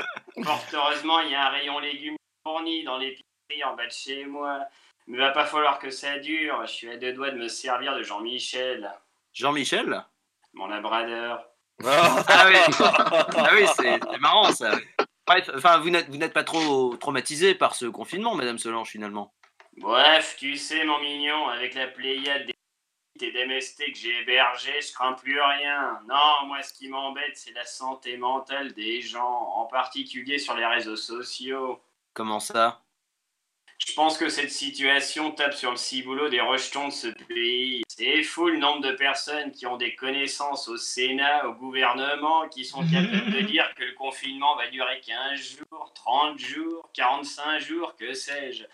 [0.44, 4.26] Fort heureusement, il y a un rayon légumes fourni dans l'épicerie en bas de chez
[4.26, 4.60] moi.
[5.08, 6.64] Mais va pas falloir que ça dure.
[6.66, 8.88] Je suis à deux doigts de me servir de Jean-Michel.
[9.38, 10.04] Jean-Michel
[10.52, 11.44] Mon labrador.
[11.84, 14.72] Ah oui, ah oui c'est marrant ça.
[15.24, 19.32] Bref, enfin, vous n'êtes vous n'êtes pas trop traumatisé par ce confinement, Madame Solange, finalement?
[19.76, 22.54] Bref, tu sais, mon mignon, avec la pléiade des
[23.20, 26.00] et d'MST que j'ai hébergé, je crains plus rien.
[26.08, 30.66] Non, moi, ce qui m'embête, c'est la santé mentale des gens, en particulier sur les
[30.66, 31.80] réseaux sociaux.
[32.14, 32.80] Comment ça?
[33.78, 37.82] Je pense que cette situation tape sur le ciboulot des rejetons de ce pays.
[37.88, 42.64] C'est fou le nombre de personnes qui ont des connaissances au Sénat, au gouvernement, qui
[42.64, 47.94] sont capables de dire que le confinement va durer 15 jours, 30 jours, 45 jours,
[47.96, 48.64] que sais-je.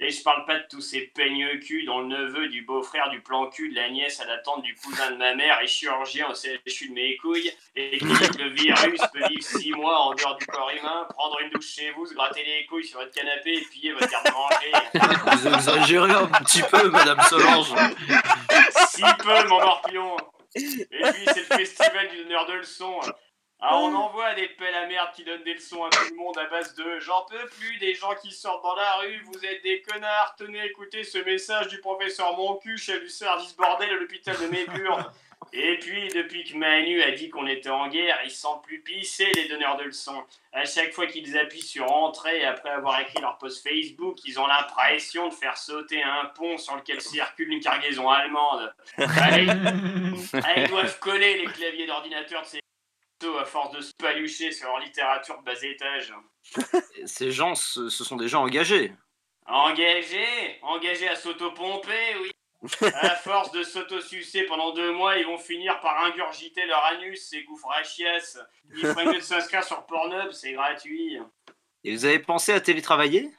[0.00, 3.20] Et je parle pas de tous ces peigneux culs dont le neveu du beau-frère du
[3.20, 6.28] plan cul de la nièce à la tante du cousin de ma mère est chirurgien
[6.28, 10.00] au CHU de mes couilles et qui dit que le virus peut vivre 6 mois
[10.00, 12.98] en dehors du corps humain, prendre une douche chez vous, se gratter les couilles sur
[12.98, 14.72] votre canapé et piller votre garde-manger.
[15.32, 17.74] Vous exagérez un petit peu, Madame Solange.
[18.88, 20.16] Si peu, mon morpion
[20.54, 23.00] Et puis, c'est le festival du donneur de leçons.
[23.66, 26.36] Ah, on envoie des pelles à merde qui donnent des leçons à tout le monde
[26.36, 29.62] à base de J'en peux plus des gens qui sortent dans la rue, vous êtes
[29.62, 34.36] des connards, tenez, écoutez ce message du professeur Moncu, chef du service bordel à l'hôpital
[34.36, 35.10] de Méburne.
[35.54, 39.32] Et puis, depuis que Manu a dit qu'on était en guerre, ils sentent plus pisser
[39.34, 40.24] les donneurs de leçons.
[40.52, 44.46] À chaque fois qu'ils appuient sur Entrée, après avoir écrit leur post Facebook, ils ont
[44.46, 48.74] l'impression de faire sauter un pont sur lequel circule une cargaison allemande.
[48.98, 49.46] Allez,
[50.56, 52.63] ils doivent coller les claviers d'ordinateur de ces
[53.38, 56.12] à force de se palucher sur leur littérature de bas étage.
[57.06, 58.92] Ces gens, ce, ce sont des gens engagés.
[59.46, 60.58] Engagés?
[60.62, 62.30] Engagés à s'autopomper, oui.
[62.94, 67.42] À force de s'autosucer pendant deux mois, ils vont finir par ingurgiter leur anus, ces
[67.44, 68.38] gouffres à chiasse.
[68.74, 71.18] Il ferait mieux de s'inscrire sur Pornhub, c'est gratuit.
[71.84, 73.30] Et vous avez pensé à télétravailler?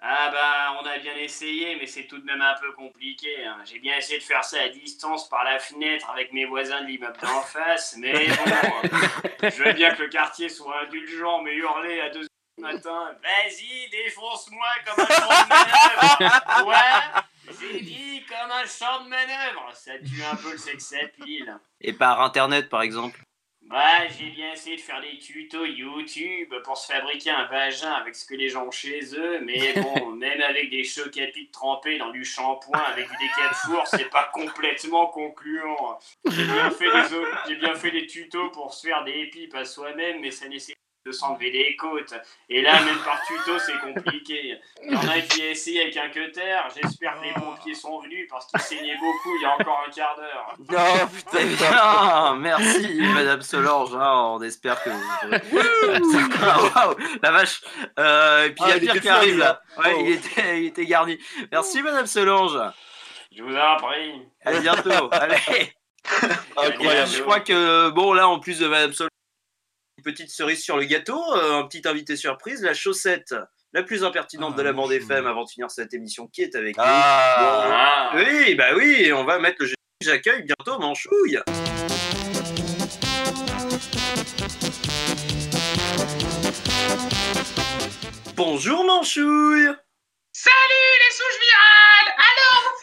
[0.00, 3.44] Ah bah, on a bien essayé, mais c'est tout de même un peu compliqué.
[3.46, 3.56] hein.
[3.64, 6.86] J'ai bien essayé de faire ça à distance par la fenêtre avec mes voisins de
[6.86, 8.90] l'immeuble d'en face, mais bon,
[9.42, 12.26] je veux bien que le quartier soit indulgent, mais hurler à 2 heures
[12.58, 16.66] du matin, vas-y, défonce-moi comme un champ de manœuvre.
[16.68, 17.22] Ouais,
[17.60, 19.70] j'ai dit comme un champ de manœuvre.
[19.72, 21.56] Ça tue un peu le sex appeal.
[21.80, 23.18] Et par Internet, par exemple
[23.68, 28.14] Bah, j'ai bien essayé de faire des tutos YouTube pour se fabriquer un vagin avec
[28.14, 31.50] ce que les gens ont chez eux, mais bon, même avec des chocs à pic
[31.50, 35.98] trempés dans du shampoing avec du décat de four, c'est pas complètement concluant.
[36.30, 37.16] J'ai bien, fait des
[37.48, 40.76] j'ai bien fait des tutos pour se faire des pipes à soi-même, mais ça nécessite
[41.06, 42.14] de s'enlever les côtes.
[42.48, 44.58] Et là, même par tuto, c'est compliqué.
[44.82, 46.56] Il y en a qui a essayé avec un cutter.
[46.74, 49.90] J'espère que les pompiers sont venus parce qu'ils saignaient beaucoup il y a encore un
[49.90, 50.54] quart d'heure.
[50.68, 56.36] Non, putain, bien, merci Madame Solange, hein, on espère que vous...
[56.42, 57.60] Ah, waouh, la vache
[57.98, 60.00] Euh, Et puis il y Ah, a il Pierre était qui arrive là, ouais, Oh.
[60.04, 61.18] il, était, il était garni.
[61.52, 62.58] Merci Madame Solange,
[63.34, 64.22] Je vous en prie.
[64.44, 65.72] à bientôt, allez
[66.56, 67.10] Incroyable.
[67.10, 69.10] Je crois que, bon là en plus de Madame Solange,
[70.06, 73.34] petite cerise sur le gâteau, euh, un petit invité surprise, la chaussette
[73.72, 76.76] la plus impertinente de la bande FM avant de finir cette émission qui est avec
[76.76, 76.84] nous.
[76.86, 78.12] Ah.
[78.14, 79.76] Oui, bah oui, on va mettre le générique.
[80.00, 81.40] J'accueille bientôt Manchouille.
[88.36, 89.74] Bonjour Manchouille
[90.32, 92.75] Salut les souches virales Alors, vous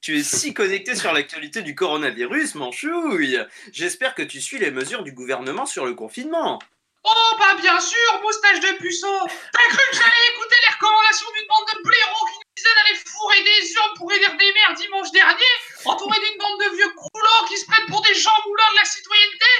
[0.00, 3.38] Tu es si connecté sur l'actualité du coronavirus, Manchouille.
[3.70, 6.58] J'espère que tu suis les mesures du gouvernement sur le confinement.
[7.04, 9.12] Oh, bah bien sûr, moustache de puceau.
[9.52, 12.96] T'as cru que j'allais écouter les recommandations d'une bande de blaireaux qui nous disaient d'aller
[12.96, 17.44] fourrer des urnes pour aider des mères dimanche dernier, entourés d'une bande de vieux croulants
[17.48, 19.52] qui se prennent pour des gens moulins de la citoyenneté?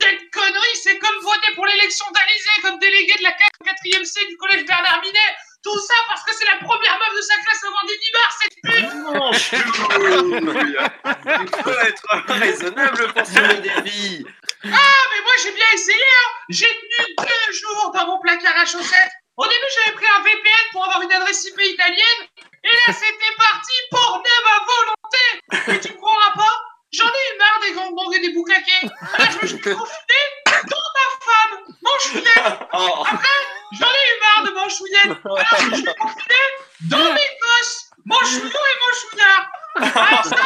[0.00, 4.36] Quelle connerie C'est comme voter pour l'élection d'Alizé comme délégué de la 4e C du
[4.36, 5.32] collège Bernard Minet
[5.62, 8.34] tout ça parce que c'est la première meuf de sa classe à avoir des nibards,
[8.40, 8.92] cette pute
[11.42, 14.26] Il faut être raisonnable pour ce défi.
[14.64, 18.64] Ah, mais moi j'ai bien essayé, hein J'ai tenu deux jours dans mon placard à
[18.64, 19.12] chaussettes.
[19.36, 22.26] Au début, j'avais pris un VPN pour avoir une adresse IP italienne.
[22.64, 25.76] Et là, c'était parti pour à volonté.
[25.76, 26.56] Et tu me croiras pas
[26.92, 28.86] J'en ai eu marre des grandes bandes et des boucaquets.
[29.18, 32.36] Là, je me suis confiné dans ma femme, manchouillette.
[32.72, 33.38] Après,
[33.78, 35.18] j'en ai eu marre de manchouillette.
[35.24, 36.40] Alors, je me suis confiné
[36.88, 39.46] dans mes gosses, manchouillon et manchouillard.
[40.08, 40.36] Alors ça,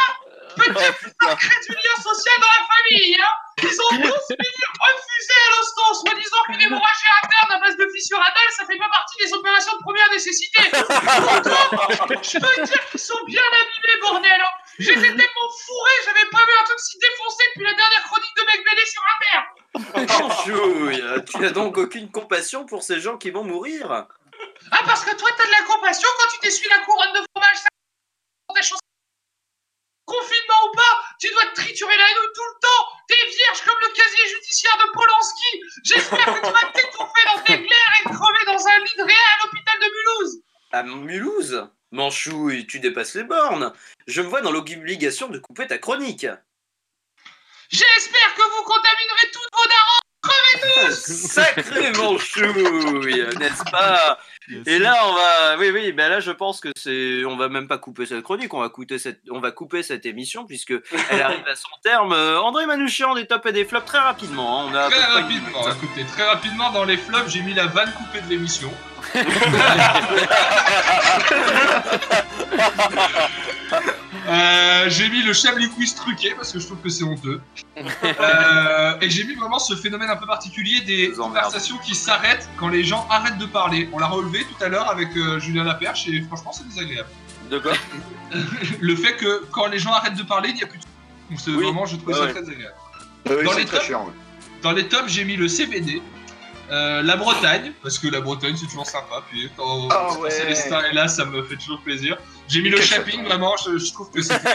[0.57, 0.99] peut-être
[1.37, 3.17] crée du lien social dans la famille.
[3.21, 3.33] Hein.
[3.63, 8.19] Ils ont tous fini refusé à l'hosto, soi-disant qu'une hémorragie interne à base de fissure
[8.19, 10.61] anale, ça fait pas partie des opérations de première nécessité.
[10.71, 14.31] Pourtant, je peux dire qu'ils sont bien abîmés, bordel.
[14.41, 14.45] hein.
[14.79, 18.45] J'étais tellement fourré, j'avais pas vu un truc si défoncé depuis la dernière chronique de
[18.45, 20.17] Mec Bélé sur Inter.
[20.23, 25.15] Manchouille, tu as donc aucune compassion pour ces gens qui vont mourir Ah, parce que
[25.15, 27.57] toi, t'as de la compassion quand tu t'essuies la couronne de fromage.
[27.57, 27.69] ça-.
[30.05, 32.89] Confinement ou pas, tu dois te triturer la nouille tout le temps.
[33.07, 35.61] T'es vierge comme le casier judiciaire de Polanski.
[35.85, 39.15] J'espère que tu vas t'étouffer dans tes glaires et crever dans un lit de réa
[39.15, 40.41] à l'hôpital de Mulhouse.
[40.73, 41.69] À Mulhouse?
[41.93, 43.71] Manchouille, tu dépasses les bornes.
[44.07, 46.25] Je me vois dans l'obligation de couper ta chronique.
[47.69, 50.02] J'espère que vous contaminerez tous vos darons.
[50.63, 51.27] Crevez tous.
[51.27, 54.17] Sacré Manchouille, n'est-ce pas
[54.65, 57.67] Et là, on va, oui, oui, ben là, je pense que c'est, on va même
[57.67, 60.73] pas couper cette chronique, on va couper cette, on va couper cette émission puisque
[61.09, 62.13] elle arrive à son terme.
[62.13, 64.61] Euh, André Manouchian des tops et des flops très rapidement.
[64.61, 64.65] hein.
[64.71, 68.21] On a Très rapidement, écoutez, très rapidement dans les flops, j'ai mis la vanne coupée
[68.21, 68.71] de l'émission.
[74.27, 77.41] Euh, j'ai mis le Chablis Quiz truqué parce que je trouve que c'est honteux.
[77.77, 82.69] Euh, et j'ai mis vraiment ce phénomène un peu particulier des conversations qui s'arrêtent quand
[82.69, 83.89] les gens arrêtent de parler.
[83.91, 87.09] On l'a relevé tout à l'heure avec euh, Julien Laperche et franchement c'est désagréable.
[87.49, 87.73] De quoi?
[88.79, 90.85] Le fait que quand les gens arrêtent de parler, il n'y a plus de
[91.29, 92.31] Donc c'est vraiment, je trouve ça ouais.
[92.31, 92.75] très désagréable.
[93.29, 94.05] Oui, Dans les très tops- chiant.
[94.05, 94.13] ouais.
[94.61, 96.01] Dans les tops, j'ai mis le CBD,
[96.73, 100.31] euh, la Bretagne, parce que la Bretagne c'est toujours sympa, puis quand, quand ouais.
[100.31, 102.17] Célestin est là, ça me fait toujours plaisir.
[102.49, 104.51] J'ai mis le shopping, vraiment, je, je trouve que c'est la,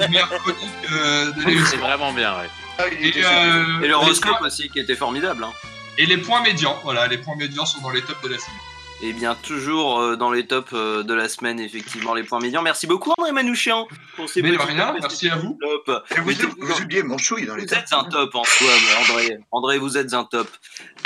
[0.00, 0.58] la meilleure chronique
[0.92, 1.78] euh, de C'est l'émission.
[1.78, 2.48] vraiment bien, ouais.
[2.78, 5.42] Ah, Et, euh, Et l'horoscope aussi qui était formidable.
[5.44, 5.52] hein.
[5.98, 8.60] et les points médians, voilà, les points médians sont dans les tops de la semaine.
[9.02, 12.62] Et bien toujours euh, dans les tops euh, de la semaine, effectivement, les points médians.
[12.62, 13.86] Merci beaucoup André Manouchian
[14.16, 15.58] pour ces Mais rien, merci à vous.
[15.84, 16.02] tops.
[16.16, 18.68] Et vous, êtes- vous oubliez Manchouille dans les Vous êtes un top en soi,
[19.10, 19.38] André.
[19.52, 20.48] André, vous êtes un top.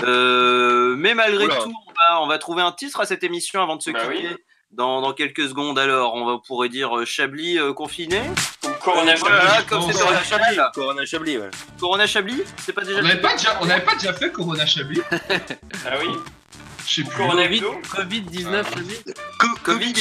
[0.02, 1.56] Euh, mais malgré Oula.
[1.56, 4.00] tout, on va, on va trouver un titre à cette émission avant de se Bah
[4.06, 4.28] quitter.
[4.28, 4.36] oui.
[4.70, 8.20] Dans, dans quelques secondes, alors, on va, pourrait dire euh, Chablis euh, confiné.
[8.64, 9.66] Ou Corona Voilà, Chablis.
[9.66, 10.22] comme c'est Corona.
[10.22, 10.58] Chablis.
[10.74, 11.50] Corona Chablis, ouais.
[11.80, 14.64] Corona Chablis C'est pas déjà On n'avait pas, déjà- on n'avait pas déjà fait Corona
[14.64, 16.10] Chablis Ah oui.
[16.90, 17.16] Je sais plus.
[17.16, 17.80] Covid, Hebdo.
[17.94, 18.70] Covid-19, Ah.
[18.74, 18.96] Chablis
[19.38, 19.94] Co- Covid.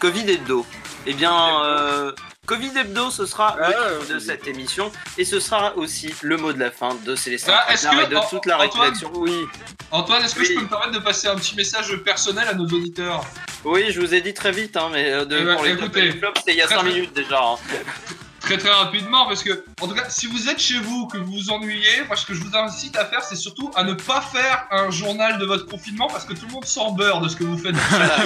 [0.00, 0.66] Covid Hebdo.
[1.06, 2.12] Eh bien, euh,
[2.46, 3.68] Covid Hebdo, ce sera le Ah,
[4.00, 4.20] titre de oui.
[4.20, 7.84] cette émission et ce sera aussi le mot de la fin de Célestin Ah, est-ce
[7.86, 9.12] Traquenard que- et de toute la Antoine rédaction.
[9.14, 9.44] Oui.
[9.92, 10.46] Antoine, est-ce que Oui.
[10.48, 13.24] je peux me permettre de passer un petit message personnel à nos auditeurs?
[13.64, 15.72] Oui, je vous ai dit très vite, hein, mais euh, de, Eh ben, pour les
[15.72, 17.40] écoutez, flops, c'était il y a très 5 très- minutes déjà.
[17.42, 17.56] hein.
[18.50, 21.30] Très très rapidement parce que en tout cas si vous êtes chez vous que vous
[21.34, 24.20] vous ennuyez moi ce que je vous incite à faire c'est surtout à ne pas
[24.20, 27.36] faire un journal de votre confinement parce que tout le monde s'en beurre de ce
[27.36, 27.76] que vous faites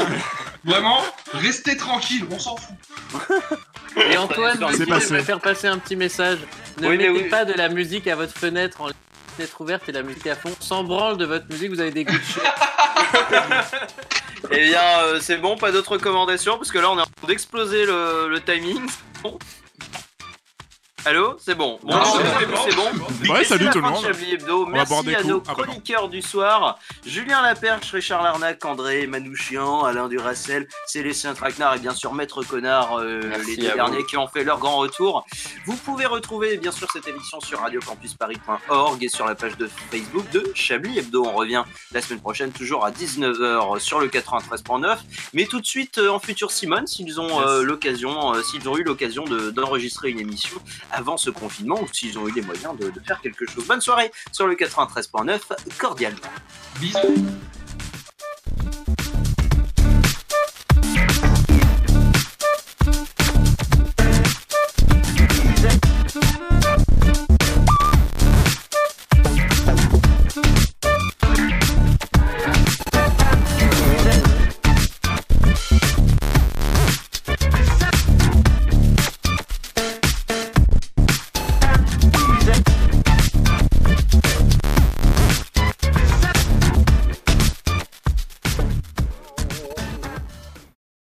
[0.64, 1.02] vraiment
[1.34, 2.74] restez tranquille on s'en fout
[3.96, 6.38] Et Antoine, je vais faire passer un petit message.
[6.80, 7.28] Ne Oui, mettez oui.
[7.28, 8.88] pas de la musique à votre fenêtre en
[9.36, 10.52] fenêtre ouverte et la musique à fond.
[10.58, 12.14] Sans branle de votre musique, vous avez des goûts.
[14.50, 17.28] Eh bien, euh, c'est bon, pas d'autres recommandations parce que là, on est en train
[17.28, 18.78] d'exploser le, le timing.
[19.22, 19.38] Bon.
[21.07, 21.78] Allô C'est bon.
[21.82, 22.57] Bon, c'est bon, bon.
[22.66, 22.82] c'est bon.
[23.09, 23.34] c'est bon.
[23.34, 24.02] Ouais, Et salut tout le monde.
[24.02, 24.64] Chablis Hebdo.
[24.66, 25.24] Merci à coups.
[25.26, 31.34] nos Ah, bah chroniqueurs du soir Julien Laperche, Richard Larnac, André Manouchian, Alain Duracel, Célestin
[31.34, 33.74] Traquenard et bien sûr Maître Connard, euh, les deux vous.
[33.74, 35.26] derniers qui ont fait leur grand retour.
[35.66, 40.28] Vous pouvez retrouver bien sûr cette émission sur radiocampusparis.org et sur la page de Facebook
[40.30, 41.26] de Chablis Hebdo.
[41.26, 44.96] On revient la semaine prochaine, toujours à 19h sur le 93.9.
[45.34, 48.76] Mais tout de suite euh, en futur Simone, s'ils ont euh, l'occasion, euh, s'ils ont
[48.78, 50.57] eu l'occasion de- d'enregistrer une émission
[50.95, 53.66] avant ce confinement ou s'ils ont eu les moyens de, de faire quelque chose.
[53.66, 55.40] Bonne soirée sur le 93.9,
[55.78, 56.18] cordialement.
[56.80, 56.99] Bisous.